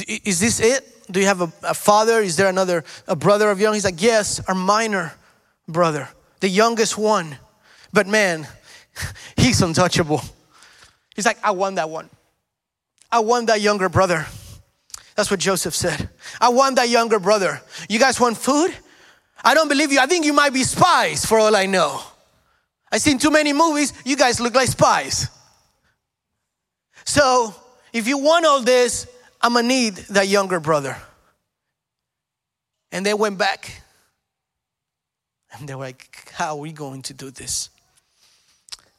is 0.07 0.39
this 0.39 0.59
it? 0.59 1.11
Do 1.11 1.19
you 1.19 1.25
have 1.25 1.41
a, 1.41 1.51
a 1.63 1.73
father? 1.73 2.21
Is 2.21 2.37
there 2.37 2.47
another, 2.47 2.85
a 3.07 3.15
brother 3.15 3.51
of 3.51 3.59
young? 3.59 3.73
He's 3.73 3.85
like, 3.85 4.01
Yes, 4.01 4.39
our 4.47 4.55
minor 4.55 5.13
brother, 5.67 6.07
the 6.39 6.49
youngest 6.49 6.97
one. 6.97 7.37
But 7.91 8.07
man, 8.07 8.47
he's 9.35 9.61
untouchable. 9.61 10.21
He's 11.15 11.25
like, 11.25 11.37
I 11.43 11.51
want 11.51 11.75
that 11.75 11.89
one. 11.89 12.09
I 13.11 13.19
want 13.19 13.47
that 13.47 13.61
younger 13.61 13.89
brother. 13.89 14.25
That's 15.15 15.29
what 15.29 15.39
Joseph 15.39 15.75
said. 15.75 16.09
I 16.39 16.49
want 16.49 16.77
that 16.77 16.89
younger 16.89 17.19
brother. 17.19 17.61
You 17.89 17.99
guys 17.99 18.19
want 18.19 18.37
food? 18.37 18.73
I 19.43 19.53
don't 19.53 19.67
believe 19.67 19.91
you. 19.91 19.99
I 19.99 20.05
think 20.05 20.25
you 20.25 20.33
might 20.33 20.53
be 20.53 20.63
spies 20.63 21.25
for 21.25 21.39
all 21.39 21.55
I 21.55 21.65
know. 21.65 22.01
I've 22.91 23.01
seen 23.01 23.17
too 23.17 23.31
many 23.31 23.53
movies. 23.53 23.93
You 24.05 24.15
guys 24.15 24.39
look 24.39 24.55
like 24.55 24.67
spies. 24.67 25.29
So, 27.05 27.53
if 27.93 28.07
you 28.07 28.17
want 28.17 28.45
all 28.45 28.61
this, 28.61 29.07
I'm 29.41 29.53
gonna 29.53 29.67
need 29.67 29.95
that 30.11 30.27
younger 30.27 30.59
brother. 30.59 30.95
And 32.91 33.05
they 33.05 33.13
went 33.13 33.37
back 33.37 33.81
and 35.53 35.67
they 35.67 35.75
were 35.75 35.81
like, 35.81 36.31
How 36.33 36.55
are 36.55 36.59
we 36.59 36.71
going 36.71 37.01
to 37.03 37.13
do 37.13 37.31
this? 37.31 37.69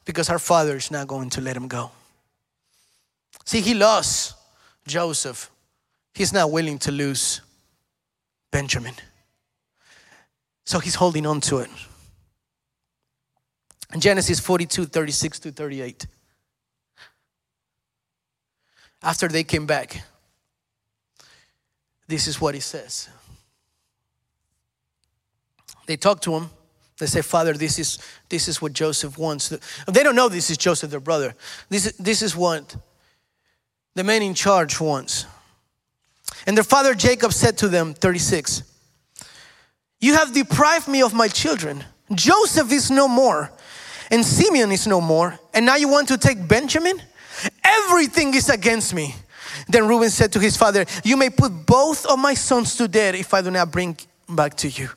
Because 0.05 0.29
our 0.31 0.39
father 0.39 0.77
is 0.77 0.91
not 0.91 1.07
going 1.07 1.31
to 1.31 1.41
let 1.41 1.57
him 1.57 1.69
go. 1.69 1.91
See, 3.45 3.61
he 3.61 3.75
lost 3.75 4.35
Joseph. 4.87 5.51
He's 6.15 6.33
not 6.33 6.51
willing 6.51 6.79
to 6.81 6.93
lose 6.93 7.41
Benjamin. 8.51 8.95
So 10.65 10.79
he's 10.79 10.95
holding 10.95 11.27
on 11.27 11.41
to 11.43 11.59
it. 11.59 11.71
In 13.93 14.01
Genesis 14.01 14.41
42 14.41 14.87
36 14.87 15.41
to 15.41 15.53
38. 15.53 16.07
After 19.03 19.27
they 19.29 19.43
came 19.43 19.67
back, 19.67 20.03
this 22.07 22.29
is 22.29 22.41
what 22.41 22.55
he 22.55 22.61
says. 22.61 23.09
They 25.87 25.97
talk 25.97 26.21
to 26.23 26.35
him. 26.35 26.51
They 26.99 27.07
say, 27.07 27.23
Father, 27.23 27.53
this 27.55 27.81
is, 27.81 27.99
this 28.29 28.47
is 28.47 28.63
what 28.63 28.73
Joseph 28.73 29.19
wants. 29.19 29.49
They 29.89 30.03
don't 30.05 30.15
know 30.15 30.29
this 30.29 30.51
is 30.51 30.57
Joseph, 30.57 30.91
their 30.91 31.01
brother. 31.01 31.35
This, 31.69 31.93
this 31.99 32.23
is 32.23 32.37
what 32.37 32.77
the 33.95 34.05
man 34.05 34.23
in 34.23 34.35
charge 34.35 34.81
wants. 34.81 35.27
And 36.47 36.57
their 36.57 36.65
father 36.65 36.95
Jacob 36.95 37.33
said 37.33 37.59
to 37.59 37.69
them, 37.69 37.95
36, 37.95 38.63
You 40.01 40.15
have 40.15 40.33
deprived 40.33 40.89
me 40.89 41.03
of 41.03 41.15
my 41.15 41.29
children. 41.29 41.85
Joseph 42.13 42.73
is 42.73 42.91
no 42.91 43.09
more, 43.09 43.51
and 44.11 44.25
Simeon 44.25 44.73
is 44.73 44.87
no 44.87 45.01
more, 45.01 45.39
and 45.55 45.65
now 45.65 45.77
you 45.77 45.89
want 45.89 46.09
to 46.09 46.19
take 46.19 46.47
Benjamin? 46.47 47.01
Everything 47.65 48.35
is 48.35 48.49
against 48.49 48.95
me. 48.95 49.15
Then 49.69 49.87
Reuben 49.89 50.11
said 50.11 50.33
to 50.33 50.41
his 50.41 50.57
father, 50.57 50.85
You 51.05 51.17
may 51.17 51.31
put 51.31 51.67
both 51.67 52.07
of 52.07 52.19
my 52.19 52.35
sons 52.35 52.77
to 52.77 52.89
death 52.89 53.15
if 53.15 53.33
I 53.33 53.43
do 53.43 53.51
not 53.51 53.71
bring 53.71 53.97
back 54.29 54.57
to 54.59 54.69
you. 54.69 54.91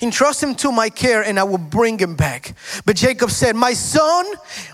Entrust 0.00 0.42
him 0.42 0.54
to 0.56 0.72
my 0.72 0.88
care 0.88 1.22
and 1.22 1.38
I 1.38 1.44
will 1.44 1.58
bring 1.58 1.98
him 1.98 2.14
back. 2.16 2.54
But 2.84 2.96
Jacob 2.96 3.30
said, 3.30 3.56
My 3.56 3.72
son 3.72 4.26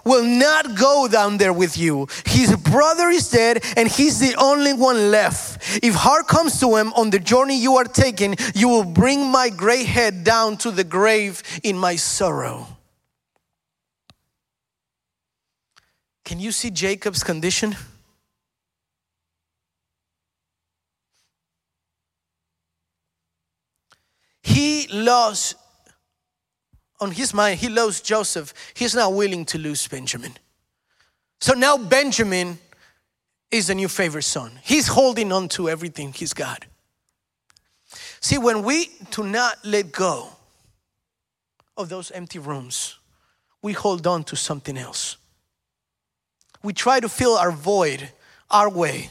will 0.05 0.25
not 0.25 0.77
go 0.77 1.09
down 1.11 1.39
there 1.39 1.53
with 1.53 1.77
you. 1.79 2.09
His 2.27 2.57
brother 2.57 3.09
is 3.09 3.31
dead 3.31 3.65
and 3.77 3.89
he's 3.89 4.19
the 4.19 4.35
only 4.37 4.73
one 4.73 5.11
left. 5.11 5.83
If 5.83 5.95
heart 5.95 6.29
comes 6.29 6.59
to 6.61 6.77
him 6.77 6.93
on 6.95 7.11
the 7.11 7.19
journey 7.19 7.59
you 7.59 7.77
are 7.77 7.85
taking, 7.85 8.37
you 8.55 8.69
will 8.69 8.85
bring 8.85 9.31
my 9.31 9.49
gray 9.49 9.85
head 9.85 10.25
down 10.25 10.57
to 10.59 10.71
the 10.71 10.85
grave 10.85 11.43
in 11.63 11.79
my 11.79 11.97
sorrow. 11.97 12.67
Can 16.25 16.41
you 16.41 16.53
see 16.53 16.71
Jacob's 16.71 17.23
condition? 17.25 17.77
He 24.43 24.89
lost, 24.89 25.55
on 27.01 27.13
his 27.13 27.33
mind, 27.33 27.61
he 27.61 27.69
lost 27.69 28.05
Joseph. 28.05 28.53
He's 28.75 28.95
not 28.95 29.13
willing 29.13 29.45
to 29.47 29.59
lose 29.59 29.87
Benjamin. 29.87 30.33
So 31.41 31.55
now 31.55 31.77
Benjamin 31.77 32.59
is 33.51 33.67
the 33.67 33.75
new 33.75 33.89
favorite 33.89 34.23
son. 34.23 34.59
He's 34.63 34.89
holding 34.89 35.33
on 35.33 35.49
to 35.51 35.69
everything 35.69 36.13
he's 36.13 36.33
got. 36.33 36.65
See, 38.21 38.39
when 38.39 38.63
we 38.63 38.91
do 39.11 39.25
not 39.25 39.57
let 39.65 39.93
go 39.93 40.29
of 41.77 41.89
those 41.89 42.11
empty 42.13 42.39
rooms, 42.39 42.99
we 43.61 43.73
hold 43.73 44.07
on 44.07 44.25
to 44.25 44.37
something 44.37 44.79
else. 44.79 45.17
We 46.63 46.73
try 46.73 47.01
to 47.01 47.09
fill 47.09 47.37
our 47.37 47.51
void 47.53 48.11
our 48.51 48.69
way 48.69 49.11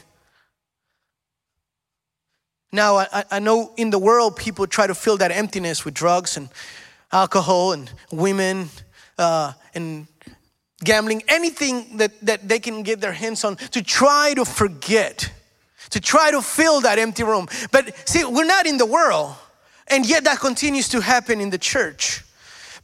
now, 2.72 2.96
I, 2.96 3.24
I 3.30 3.38
know 3.38 3.72
in 3.76 3.90
the 3.90 3.98
world 3.98 4.36
people 4.36 4.66
try 4.66 4.86
to 4.86 4.94
fill 4.94 5.18
that 5.18 5.30
emptiness 5.30 5.84
with 5.84 5.92
drugs 5.92 6.38
and 6.38 6.48
alcohol 7.12 7.72
and 7.72 7.90
women 8.10 8.70
uh, 9.18 9.52
and 9.74 10.06
gambling, 10.82 11.22
anything 11.28 11.98
that, 11.98 12.18
that 12.24 12.48
they 12.48 12.58
can 12.58 12.82
get 12.82 13.00
their 13.00 13.12
hands 13.12 13.44
on 13.44 13.56
to 13.56 13.82
try 13.82 14.32
to 14.34 14.46
forget, 14.46 15.30
to 15.90 16.00
try 16.00 16.30
to 16.30 16.40
fill 16.40 16.80
that 16.80 16.98
empty 16.98 17.22
room. 17.22 17.46
But 17.70 18.08
see, 18.08 18.24
we're 18.24 18.44
not 18.44 18.66
in 18.66 18.78
the 18.78 18.86
world, 18.86 19.34
and 19.88 20.08
yet 20.08 20.24
that 20.24 20.40
continues 20.40 20.88
to 20.90 21.00
happen 21.00 21.40
in 21.40 21.50
the 21.50 21.58
church. 21.58 22.24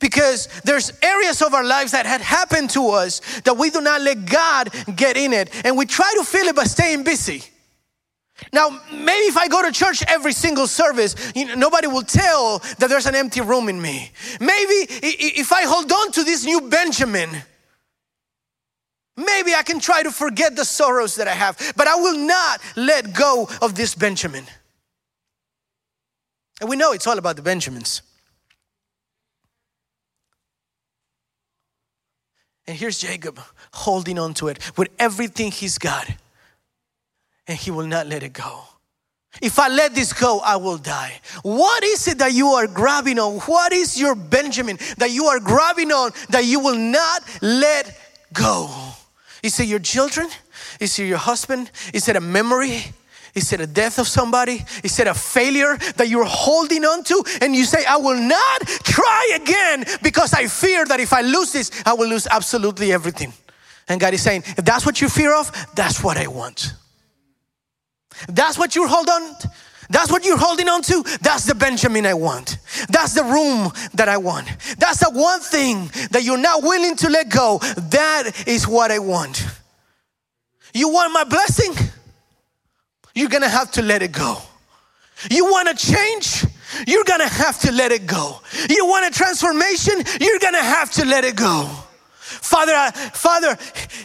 Because 0.01 0.49
there's 0.63 0.93
areas 1.03 1.43
of 1.43 1.55
our 1.55 1.65
lives 1.65 1.91
that 1.91 2.07
had 2.07 2.21
happened 2.21 2.71
to 2.71 2.91
us 2.91 3.21
that 3.41 3.57
we 3.57 3.71
do 3.71 3.81
not 3.81 4.01
let 4.03 4.27
God 4.27 4.71
get 4.95 5.17
in 5.17 5.33
it, 5.33 5.51
and 5.65 5.77
we 5.79 5.87
try 5.87 6.13
to 6.19 6.25
fill 6.25 6.47
it 6.47 6.55
by 6.55 6.65
staying 6.65 7.05
busy. 7.05 7.43
Now, 8.53 8.81
maybe 8.91 9.27
if 9.27 9.37
I 9.37 9.49
go 9.49 9.63
to 9.63 9.73
church 9.73 10.03
every 10.07 10.33
single 10.33 10.67
service, 10.67 11.33
you 11.35 11.47
know, 11.47 11.55
nobody 11.55 11.87
will 11.87 12.03
tell 12.03 12.61
that 12.79 12.89
there's 12.89 13.07
an 13.07 13.15
empty 13.15 13.41
room 13.41 13.69
in 13.69 13.81
me. 13.81 14.11
Maybe 14.41 14.87
if 14.91 15.53
I 15.53 15.65
hold 15.65 15.91
on 15.91 16.13
to 16.13 16.25
this 16.25 16.45
new 16.45 16.63
Benjamin, 16.63 17.31
maybe 19.17 19.55
I 19.55 19.63
can 19.63 19.81
try 19.81 20.03
to 20.03 20.11
forget 20.11 20.55
the 20.57 20.65
sorrows 20.65 21.17
that 21.17 21.27
I 21.27 21.35
have, 21.35 21.75
but 21.77 21.89
I 21.89 21.97
will 21.97 22.19
not 22.19 22.61
let 22.77 23.13
go 23.13 23.49
of 23.61 23.75
this 23.75 23.95
Benjamin. 23.95 24.45
And 26.61 26.71
we 26.71 26.77
know 26.77 26.93
it's 26.93 27.07
all 27.07 27.19
about 27.19 27.37
the 27.37 27.43
Benjamins. 27.43 28.03
And 32.67 32.77
here's 32.77 32.99
Jacob 32.99 33.41
holding 33.73 34.19
on 34.19 34.35
to 34.35 34.49
it 34.49 34.59
with 34.77 34.91
everything 34.99 35.51
he's 35.51 35.79
got 35.79 36.07
and 37.49 37.59
he 37.59 37.71
will 37.71 37.87
not 37.87 38.07
let 38.07 38.23
it 38.23 38.35
go. 38.35 38.63
If 39.41 39.59
I 39.59 39.69
let 39.69 39.95
this 39.95 40.13
go, 40.13 40.41
I 40.41 40.57
will 40.57 40.79
die. 40.79 41.21
What 41.43 41.83
is 41.85 42.09
it 42.09 42.19
that 42.19 42.33
you 42.33 42.49
are 42.49 42.67
grabbing 42.67 43.19
on? 43.19 43.39
What 43.41 43.73
is 43.73 43.99
your 43.99 44.15
Benjamin 44.15 44.79
that 44.99 45.11
you 45.11 45.27
are 45.27 45.41
grabbing 45.41 45.93
on 45.93 46.13
that 46.31 46.45
you 46.45 46.61
will 46.61 46.79
not 46.79 47.23
let 47.41 47.99
go? 48.33 48.69
Is 49.43 49.59
it 49.61 49.65
your 49.65 49.79
children? 49.79 50.29
Is 50.81 50.99
it 50.99 51.05
your 51.05 51.19
husband? 51.19 51.71
Is 51.95 52.09
it 52.09 52.17
a 52.17 52.21
memory? 52.21 52.83
Is 53.35 53.53
it 53.53 53.61
a 53.61 53.67
death 53.67 53.99
of 53.99 54.09
somebody? 54.09 54.65
Is 54.83 54.99
it 54.99 55.07
a 55.07 55.15
failure 55.15 55.77
that 55.97 56.09
you're 56.09 56.25
holding 56.25 56.85
on 56.85 57.05
to? 57.05 57.23
And 57.41 57.55
you 57.55 57.65
say, 57.65 57.85
I 57.85 57.97
will 57.97 58.19
not 58.21 58.67
try 58.83 59.39
again 59.41 59.85
because 60.03 60.33
I 60.33 60.49
fear 60.49 60.85
that 60.87 60.99
if 60.99 61.13
I 61.13 61.21
lose 61.21 61.53
this, 61.53 61.71
I 61.87 61.93
will 61.93 62.09
lose 62.09 62.27
absolutely 62.27 62.93
everything. 62.93 63.33
And 63.89 64.01
God 64.01 64.15
is 64.15 64.23
saying, 64.23 64.43
if 64.47 64.65
that's 64.65 64.85
what 64.85 65.01
you 65.01 65.09
fear 65.09 65.35
of, 65.35 65.53
that's 65.77 66.03
what 66.03 66.17
I 66.17 66.27
want. 66.27 66.73
That's 68.29 68.59
what 68.59 68.75
you're 68.75 68.89
holding 68.89 69.13
on. 69.13 69.37
That's 69.91 70.11
what 70.11 70.25
you're 70.25 70.39
holding 70.39 70.69
on 70.69 70.83
to. 70.83 71.03
That's 71.23 71.47
the 71.47 71.55
Benjamin 71.55 72.05
I 72.05 72.15
want. 72.15 72.59
That's 72.91 73.15
the 73.15 73.25
room 73.25 73.73
that 73.95 74.09
I 74.09 74.19
want. 74.19 74.47
That's 74.79 74.99
the 74.99 75.11
one 75.11 75.41
thing 75.41 75.91
that 76.11 76.25
you're 76.25 76.37
not 76.37 76.63
willing 76.63 76.97
to 76.97 77.09
let 77.09 77.31
go. 77.31 77.59
That 77.59 78.47
is 78.47 78.69
what 78.69 78.91
I 78.91 78.99
want. 78.99 79.47
You 80.75 80.91
want 80.91 81.13
my 81.13 81.25
blessing? 81.25 81.75
You're 83.15 83.31
gonna 83.31 83.49
have 83.49 83.73
to 83.73 83.83
let 83.83 84.03
it 84.03 84.13
go. 84.13 84.37
You 85.31 85.47
want 85.47 85.69
to 85.69 85.93
change? 85.93 86.45
You're 86.87 87.05
gonna 87.05 87.29
have 87.29 87.59
to 87.61 87.73
let 87.73 87.91
it 87.91 88.07
go. 88.07 88.41
You 88.69 88.87
want 88.87 89.07
a 89.07 89.11
transformation? 89.11 89.95
You're 90.21 90.39
gonna 90.39 90.63
have 90.63 90.91
to 90.93 91.05
let 91.07 91.25
it 91.25 91.35
go. 91.35 91.67
Father, 92.21 92.73
I, 92.75 92.91
Father, 92.91 93.57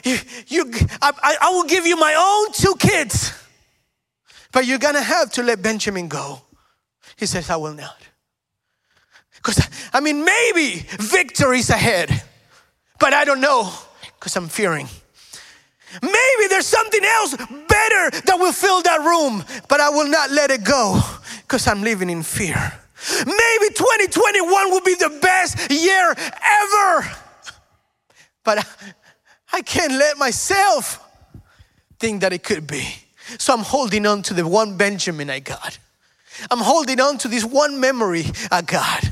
you, 0.05 0.17
you 0.47 0.71
I, 1.01 1.37
I 1.41 1.49
will 1.51 1.65
give 1.65 1.85
you 1.85 1.97
my 1.97 2.15
own 2.15 2.53
two 2.53 2.75
kids. 2.79 3.42
But 4.53 4.65
you're 4.65 4.79
gonna 4.79 5.01
have 5.01 5.31
to 5.33 5.43
let 5.43 5.61
Benjamin 5.61 6.07
go. 6.07 6.41
He 7.17 7.25
says, 7.25 7.49
I 7.49 7.57
will 7.57 7.73
not. 7.73 7.97
Because, 9.35 9.67
I 9.91 9.99
mean, 9.99 10.23
maybe 10.23 10.85
victory's 10.99 11.69
ahead, 11.69 12.23
but 12.99 13.13
I 13.13 13.25
don't 13.25 13.41
know 13.41 13.73
because 14.17 14.37
I'm 14.37 14.47
fearing. 14.47 14.87
Maybe 16.01 16.47
there's 16.49 16.65
something 16.65 17.03
else 17.03 17.35
better 17.35 18.21
that 18.25 18.37
will 18.39 18.53
fill 18.53 18.81
that 18.83 19.01
room, 19.01 19.43
but 19.67 19.81
I 19.81 19.89
will 19.89 20.07
not 20.07 20.31
let 20.31 20.49
it 20.49 20.63
go 20.63 21.01
because 21.41 21.67
I'm 21.67 21.83
living 21.83 22.09
in 22.09 22.23
fear. 22.23 22.55
Maybe 23.17 23.73
2021 23.73 24.71
will 24.71 24.81
be 24.81 24.95
the 24.95 25.19
best 25.21 25.69
year 25.69 26.15
ever, 26.15 27.11
but 28.45 28.65
I 29.51 29.61
can't 29.61 29.91
let 29.91 30.17
myself 30.17 31.05
think 31.99 32.21
that 32.21 32.31
it 32.31 32.43
could 32.43 32.65
be. 32.65 33.02
So 33.37 33.53
I'm 33.53 33.63
holding 33.63 34.05
on 34.05 34.21
to 34.23 34.33
the 34.33 34.47
one 34.47 34.77
Benjamin 34.77 35.29
I 35.29 35.39
got. 35.39 35.77
I'm 36.49 36.59
holding 36.59 36.99
on 36.99 37.17
to 37.19 37.27
this 37.27 37.43
one 37.43 37.79
memory 37.79 38.25
I 38.51 38.61
got. 38.61 39.03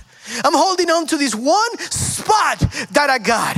I'm 0.43 0.53
holding 0.53 0.89
on 0.89 1.07
to 1.07 1.17
this 1.17 1.35
one 1.35 1.77
spot 1.79 2.59
that 2.91 3.09
I 3.09 3.17
got. 3.17 3.57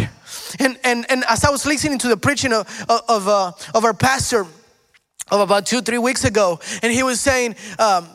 And, 0.59 0.77
and, 0.83 1.05
and 1.09 1.23
as 1.27 1.43
I 1.43 1.49
was 1.49 1.65
listening 1.65 1.99
to 1.99 2.07
the 2.07 2.17
preaching 2.17 2.53
of, 2.53 2.85
of, 3.07 3.27
uh, 3.27 3.51
of 3.73 3.85
our 3.85 3.93
pastor 3.93 4.45
of 5.31 5.39
about 5.39 5.65
two, 5.65 5.81
three 5.81 5.97
weeks 5.97 6.25
ago, 6.25 6.59
and 6.81 6.91
he 6.91 7.03
was 7.03 7.19
saying, 7.19 7.55
um, 7.79 8.07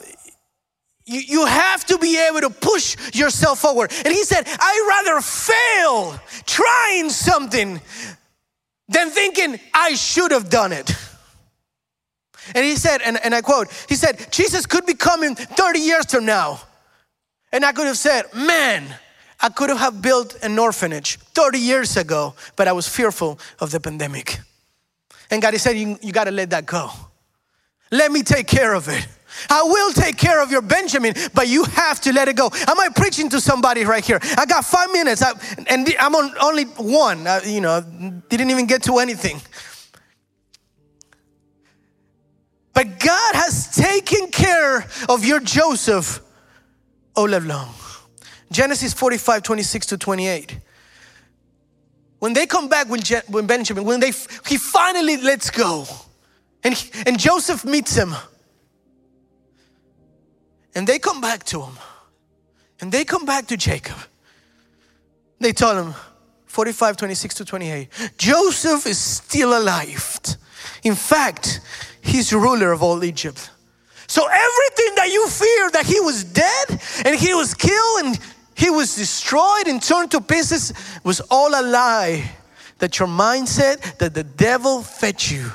you, 1.04 1.20
you 1.20 1.46
have 1.46 1.84
to 1.86 1.98
be 1.98 2.18
able 2.18 2.40
to 2.40 2.50
push 2.50 3.14
yourself 3.14 3.60
forward. 3.60 3.92
And 4.04 4.14
he 4.14 4.24
said, 4.24 4.42
I 4.46 4.86
rather 4.88 5.20
fail 5.20 6.20
trying 6.44 7.10
something 7.10 7.80
than 8.88 9.10
thinking 9.10 9.58
I 9.72 9.94
should 9.94 10.32
have 10.32 10.50
done 10.50 10.72
it. 10.72 10.94
And 12.54 12.64
he 12.64 12.76
said, 12.76 13.00
and, 13.02 13.18
and 13.24 13.34
I 13.34 13.40
quote, 13.40 13.68
he 13.88 13.94
said, 13.94 14.28
Jesus 14.30 14.66
could 14.66 14.86
be 14.86 14.94
coming 14.94 15.34
30 15.34 15.78
years 15.78 16.10
from 16.10 16.24
now. 16.24 16.60
And 17.52 17.64
I 17.64 17.72
could 17.72 17.86
have 17.86 17.96
said, 17.96 18.26
man, 18.34 18.94
I 19.40 19.48
could 19.48 19.70
have 19.70 20.02
built 20.02 20.36
an 20.42 20.58
orphanage 20.58 21.18
30 21.34 21.58
years 21.58 21.96
ago, 21.96 22.34
but 22.56 22.68
I 22.68 22.72
was 22.72 22.88
fearful 22.88 23.38
of 23.60 23.70
the 23.70 23.80
pandemic. 23.80 24.40
And 25.30 25.40
God 25.40 25.54
He 25.54 25.58
said, 25.58 25.76
you, 25.76 25.98
you 26.02 26.12
got 26.12 26.24
to 26.24 26.30
let 26.30 26.50
that 26.50 26.66
go. 26.66 26.90
Let 27.90 28.12
me 28.12 28.22
take 28.22 28.46
care 28.46 28.74
of 28.74 28.88
it. 28.88 29.06
I 29.48 29.62
will 29.62 29.92
take 29.92 30.16
care 30.16 30.42
of 30.42 30.50
your 30.50 30.62
Benjamin, 30.62 31.14
but 31.34 31.48
you 31.48 31.64
have 31.64 32.00
to 32.02 32.12
let 32.12 32.28
it 32.28 32.36
go. 32.36 32.50
Am 32.66 32.80
I 32.80 32.88
preaching 32.94 33.28
to 33.30 33.40
somebody 33.40 33.84
right 33.84 34.04
here? 34.04 34.18
I 34.36 34.46
got 34.46 34.64
five 34.64 34.90
minutes, 34.90 35.22
I, 35.22 35.32
and 35.68 35.88
I'm 36.00 36.14
on 36.14 36.32
only 36.40 36.64
one. 36.64 37.26
I, 37.26 37.42
you 37.44 37.60
know, 37.60 37.80
didn't 38.28 38.50
even 38.50 38.66
get 38.66 38.82
to 38.84 38.98
anything. 38.98 39.40
But 42.78 43.00
God 43.00 43.34
has 43.34 43.74
taken 43.74 44.30
care 44.30 44.86
of 45.08 45.24
your 45.24 45.40
Joseph 45.40 46.20
all 47.16 47.34
along. 47.34 47.74
Genesis 48.52 48.94
45, 48.94 49.42
26 49.42 49.86
to 49.86 49.98
28. 49.98 50.60
When 52.20 52.34
they 52.34 52.46
come 52.46 52.68
back 52.68 52.88
when, 52.88 53.00
Je- 53.00 53.20
Benjamin, 53.28 53.82
when 53.82 53.98
they, 53.98 54.12
he 54.46 54.58
finally 54.58 55.16
lets 55.16 55.50
go, 55.50 55.86
and, 56.62 56.72
he, 56.72 56.88
and 57.04 57.18
Joseph 57.18 57.64
meets 57.64 57.96
him, 57.96 58.14
and 60.72 60.86
they 60.86 61.00
come 61.00 61.20
back 61.20 61.42
to 61.46 61.60
him, 61.62 61.76
and 62.80 62.92
they 62.92 63.04
come 63.04 63.26
back 63.26 63.48
to 63.48 63.56
Jacob. 63.56 63.96
They 65.40 65.50
tell 65.50 65.82
him, 65.82 65.94
45, 66.46 66.96
26 66.96 67.34
to 67.34 67.44
28, 67.44 67.88
Joseph 68.16 68.86
is 68.86 68.98
still 68.98 69.58
alive. 69.58 70.20
In 70.84 70.94
fact, 70.94 71.60
he's 72.08 72.32
ruler 72.32 72.72
of 72.72 72.82
all 72.82 73.04
Egypt. 73.04 73.50
So 74.06 74.22
everything 74.26 74.94
that 74.96 75.10
you 75.12 75.28
fear 75.28 75.70
that 75.72 75.86
he 75.86 76.00
was 76.00 76.24
dead 76.24 76.80
and 77.04 77.18
he 77.18 77.34
was 77.34 77.54
killed 77.54 78.04
and 78.04 78.18
he 78.54 78.70
was 78.70 78.96
destroyed 78.96 79.66
and 79.66 79.82
turned 79.82 80.10
to 80.12 80.20
pieces 80.20 80.72
was 81.04 81.20
all 81.30 81.48
a 81.48 81.62
lie. 81.62 82.32
That 82.78 82.98
your 82.98 83.08
mind 83.08 83.48
said 83.48 83.80
that 83.98 84.14
the 84.14 84.24
devil 84.24 84.82
fed 84.82 85.30
you. 85.30 85.50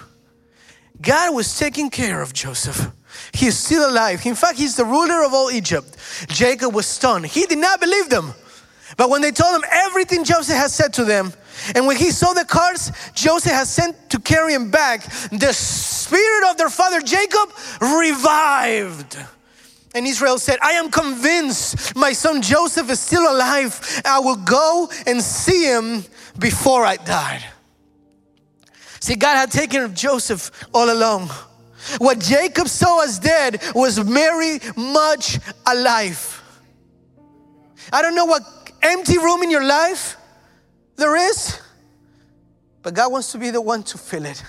God 1.02 1.34
was 1.34 1.58
taking 1.58 1.90
care 1.90 2.22
of 2.22 2.34
Joseph. 2.34 2.92
He 3.34 3.48
is 3.48 3.58
still 3.58 3.90
alive. 3.90 4.26
In 4.26 4.36
fact, 4.36 4.58
he's 4.58 4.76
the 4.76 4.86
ruler 4.86 5.24
of 5.24 5.34
all 5.34 5.50
Egypt. 5.50 5.98
Jacob 6.28 6.74
was 6.74 6.86
stunned. 6.86 7.26
He 7.26 7.46
did 7.46 7.58
not 7.60 7.80
believe 7.80 8.10
them. 8.10 8.34
But 8.98 9.10
when 9.10 9.22
they 9.22 9.32
told 9.32 9.56
him 9.56 9.64
everything 9.72 10.24
Joseph 10.24 10.56
had 10.56 10.72
said 10.72 10.94
to 10.94 11.06
them, 11.06 11.34
and 11.76 11.88
when 11.88 11.98
he 11.98 12.12
saw 12.12 12.34
the 12.34 12.46
carts 12.46 12.92
Joseph 13.14 13.52
had 13.52 13.68
sent 13.68 14.10
to 14.12 14.20
carry 14.20 14.54
him 14.54 14.72
back, 14.72 15.04
the 15.32 15.54
spirit 15.54 16.50
of 16.50 16.58
their 16.58 16.70
father 16.70 17.02
Jacob 17.02 17.50
revived. 17.82 19.18
And 19.96 20.08
Israel 20.08 20.40
said, 20.40 20.58
I 20.62 20.72
am 20.74 20.90
convinced 20.90 21.96
my 21.96 22.14
son 22.14 22.42
Joseph 22.42 22.90
is 22.90 23.00
still 23.00 23.32
alive. 23.32 24.02
I 24.06 24.20
will 24.20 24.38
go 24.38 24.90
and 25.06 25.22
see 25.22 25.66
him 25.66 26.04
before 26.40 26.84
I 26.84 26.98
die. 26.98 27.44
See, 29.00 29.16
God 29.16 29.36
had 29.36 29.52
taken 29.52 29.84
of 29.84 29.94
Joseph 29.94 30.50
all 30.74 30.92
along. 30.92 31.30
What 31.98 32.20
Jacob 32.20 32.70
saw 32.70 33.04
as 33.04 33.20
dead 33.20 33.62
was 33.76 33.98
very 33.98 34.60
much 34.76 35.40
alive. 35.68 36.42
I 37.92 38.02
don't 38.02 38.16
know 38.16 38.26
what 38.26 38.63
empty 38.84 39.18
room 39.18 39.44
in 39.44 39.50
your 39.50 39.66
life 39.66 40.18
there 40.96 41.16
is, 41.16 41.60
but 42.82 42.94
God 42.94 43.12
wants 43.12 43.32
to 43.32 43.38
be 43.38 43.50
the 43.50 43.62
one 43.62 43.84
to 43.84 43.98
fill 43.98 44.26
it. 44.26 44.44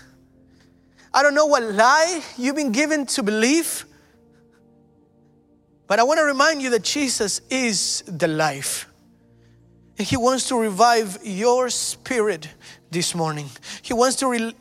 I 1.12 1.23
don't 1.23 1.35
know 1.35 1.47
what 1.47 1.62
lie 1.62 2.23
you've 2.37 2.57
been 2.57 2.73
given 2.73 3.07
to 3.07 3.23
believe, 3.23 3.87
but 5.87 5.99
I 5.99 6.03
want 6.03 6.18
to 6.18 6.25
remind 6.25 6.61
you 6.61 6.70
that 6.70 6.83
Jesus 6.83 7.40
is 7.51 8.03
the 8.07 8.29
life. 8.29 8.88
And 9.97 10.07
He 10.07 10.16
wants 10.16 10.49
to 10.49 10.59
revive 10.59 11.18
your 11.23 11.70
spirit 11.70 12.49
this 12.95 13.15
morning. 13.15 13.51
He 13.83 13.93
wants 13.93 14.17
to 14.17 14.29
re- 14.29 14.55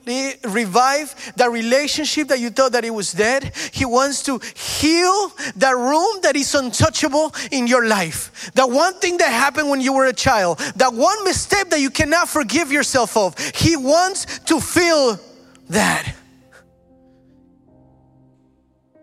revive 0.43 1.33
that 1.37 1.49
relationship 1.49 2.27
that 2.27 2.39
you 2.39 2.49
thought 2.49 2.73
that 2.73 2.83
it 2.83 2.89
was 2.89 3.13
dead. 3.13 3.55
He 3.71 3.85
wants 3.85 4.23
to 4.23 4.39
heal 4.55 5.31
that 5.55 5.75
room 5.77 6.19
that 6.23 6.35
is 6.35 6.53
untouchable 6.53 7.33
in 7.51 7.67
your 7.67 7.87
life. 7.87 8.51
That 8.55 8.69
one 8.69 8.95
thing 8.95 9.17
that 9.19 9.29
happened 9.31 9.69
when 9.69 9.79
you 9.79 9.93
were 9.93 10.07
a 10.07 10.13
child, 10.13 10.59
that 10.75 10.93
one 10.93 11.23
mistake 11.23 11.69
that 11.69 11.79
you 11.79 11.89
cannot 11.89 12.27
forgive 12.27 12.71
yourself 12.71 13.15
of. 13.15 13.37
He 13.55 13.77
wants 13.77 14.39
to 14.39 14.59
fill 14.59 15.19
that. 15.69 16.13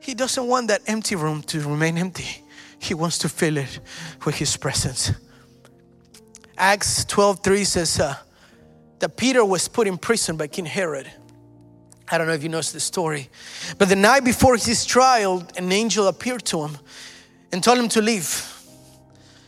He 0.01 0.14
doesn't 0.14 0.47
want 0.47 0.69
that 0.69 0.83
empty 0.87 1.14
room 1.14 1.43
to 1.45 1.61
remain 1.61 1.97
empty. 1.97 2.43
He 2.81 2.95
wants 2.95 3.19
to 3.19 3.29
fill 3.29 3.59
it 3.59 3.79
with 4.27 4.35
His 4.35 4.57
presence. 4.57 5.12
Acts 6.59 7.05
12 7.05 7.40
3 7.40 7.64
says, 7.64 8.01
uh, 8.01 8.16
that 9.00 9.16
Peter 9.16 9.44
was 9.44 9.68
put 9.68 9.86
in 9.86 9.98
prison 9.98 10.36
by 10.36 10.46
King 10.46 10.66
Herod. 10.66 11.10
I 12.08 12.18
don't 12.18 12.26
know 12.26 12.32
if 12.32 12.42
you 12.42 12.48
know 12.48 12.60
the 12.60 12.80
story, 12.80 13.28
but 13.78 13.88
the 13.88 13.96
night 13.96 14.24
before 14.24 14.56
his 14.56 14.84
trial, 14.84 15.46
an 15.56 15.70
angel 15.70 16.06
appeared 16.08 16.44
to 16.46 16.62
him 16.64 16.78
and 17.52 17.62
told 17.62 17.78
him 17.78 17.88
to 17.90 18.02
leave. 18.02 18.46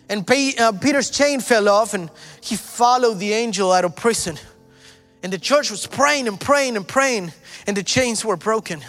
And 0.08 0.28
uh, 0.30 0.72
Peter's 0.72 1.10
chain 1.10 1.40
fell 1.40 1.68
off, 1.68 1.94
and 1.94 2.10
he 2.40 2.56
followed 2.56 3.14
the 3.14 3.32
angel 3.32 3.72
out 3.72 3.84
of 3.84 3.96
prison. 3.96 4.36
And 5.22 5.32
the 5.32 5.38
church 5.38 5.70
was 5.70 5.86
praying 5.86 6.28
and 6.28 6.38
praying 6.38 6.76
and 6.76 6.86
praying, 6.86 7.32
and 7.66 7.76
the 7.76 7.82
chains 7.82 8.24
were 8.24 8.36
broken. 8.36 8.80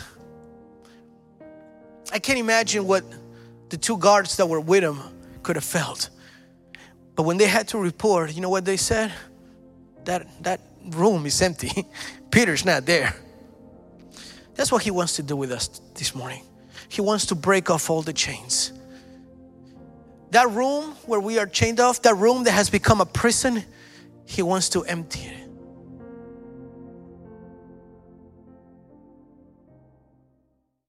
I 2.11 2.19
can't 2.19 2.39
imagine 2.39 2.85
what 2.85 3.03
the 3.69 3.77
two 3.77 3.97
guards 3.97 4.37
that 4.37 4.47
were 4.47 4.59
with 4.59 4.83
him 4.83 4.99
could 5.41 5.55
have 5.55 5.65
felt. 5.65 6.09
But 7.15 7.23
when 7.23 7.37
they 7.37 7.47
had 7.47 7.67
to 7.69 7.77
report, 7.77 8.33
you 8.33 8.41
know 8.41 8.49
what 8.49 8.65
they 8.65 8.77
said? 8.77 9.11
That, 10.05 10.27
that 10.43 10.61
room 10.89 11.25
is 11.25 11.41
empty. 11.41 11.87
Peter's 12.31 12.65
not 12.65 12.85
there. 12.85 13.15
That's 14.55 14.71
what 14.71 14.83
he 14.83 14.91
wants 14.91 15.15
to 15.15 15.23
do 15.23 15.35
with 15.35 15.51
us 15.51 15.67
this 15.95 16.13
morning. 16.13 16.43
He 16.89 17.01
wants 17.01 17.27
to 17.27 17.35
break 17.35 17.69
off 17.69 17.89
all 17.89 18.01
the 18.01 18.13
chains. 18.13 18.71
That 20.31 20.49
room 20.49 20.95
where 21.05 21.19
we 21.19 21.39
are 21.39 21.45
chained 21.45 21.79
off, 21.79 22.01
that 22.03 22.15
room 22.15 22.43
that 22.43 22.51
has 22.51 22.69
become 22.69 23.01
a 23.01 23.05
prison, 23.05 23.63
he 24.25 24.41
wants 24.41 24.69
to 24.69 24.83
empty 24.83 25.21
it. 25.21 25.49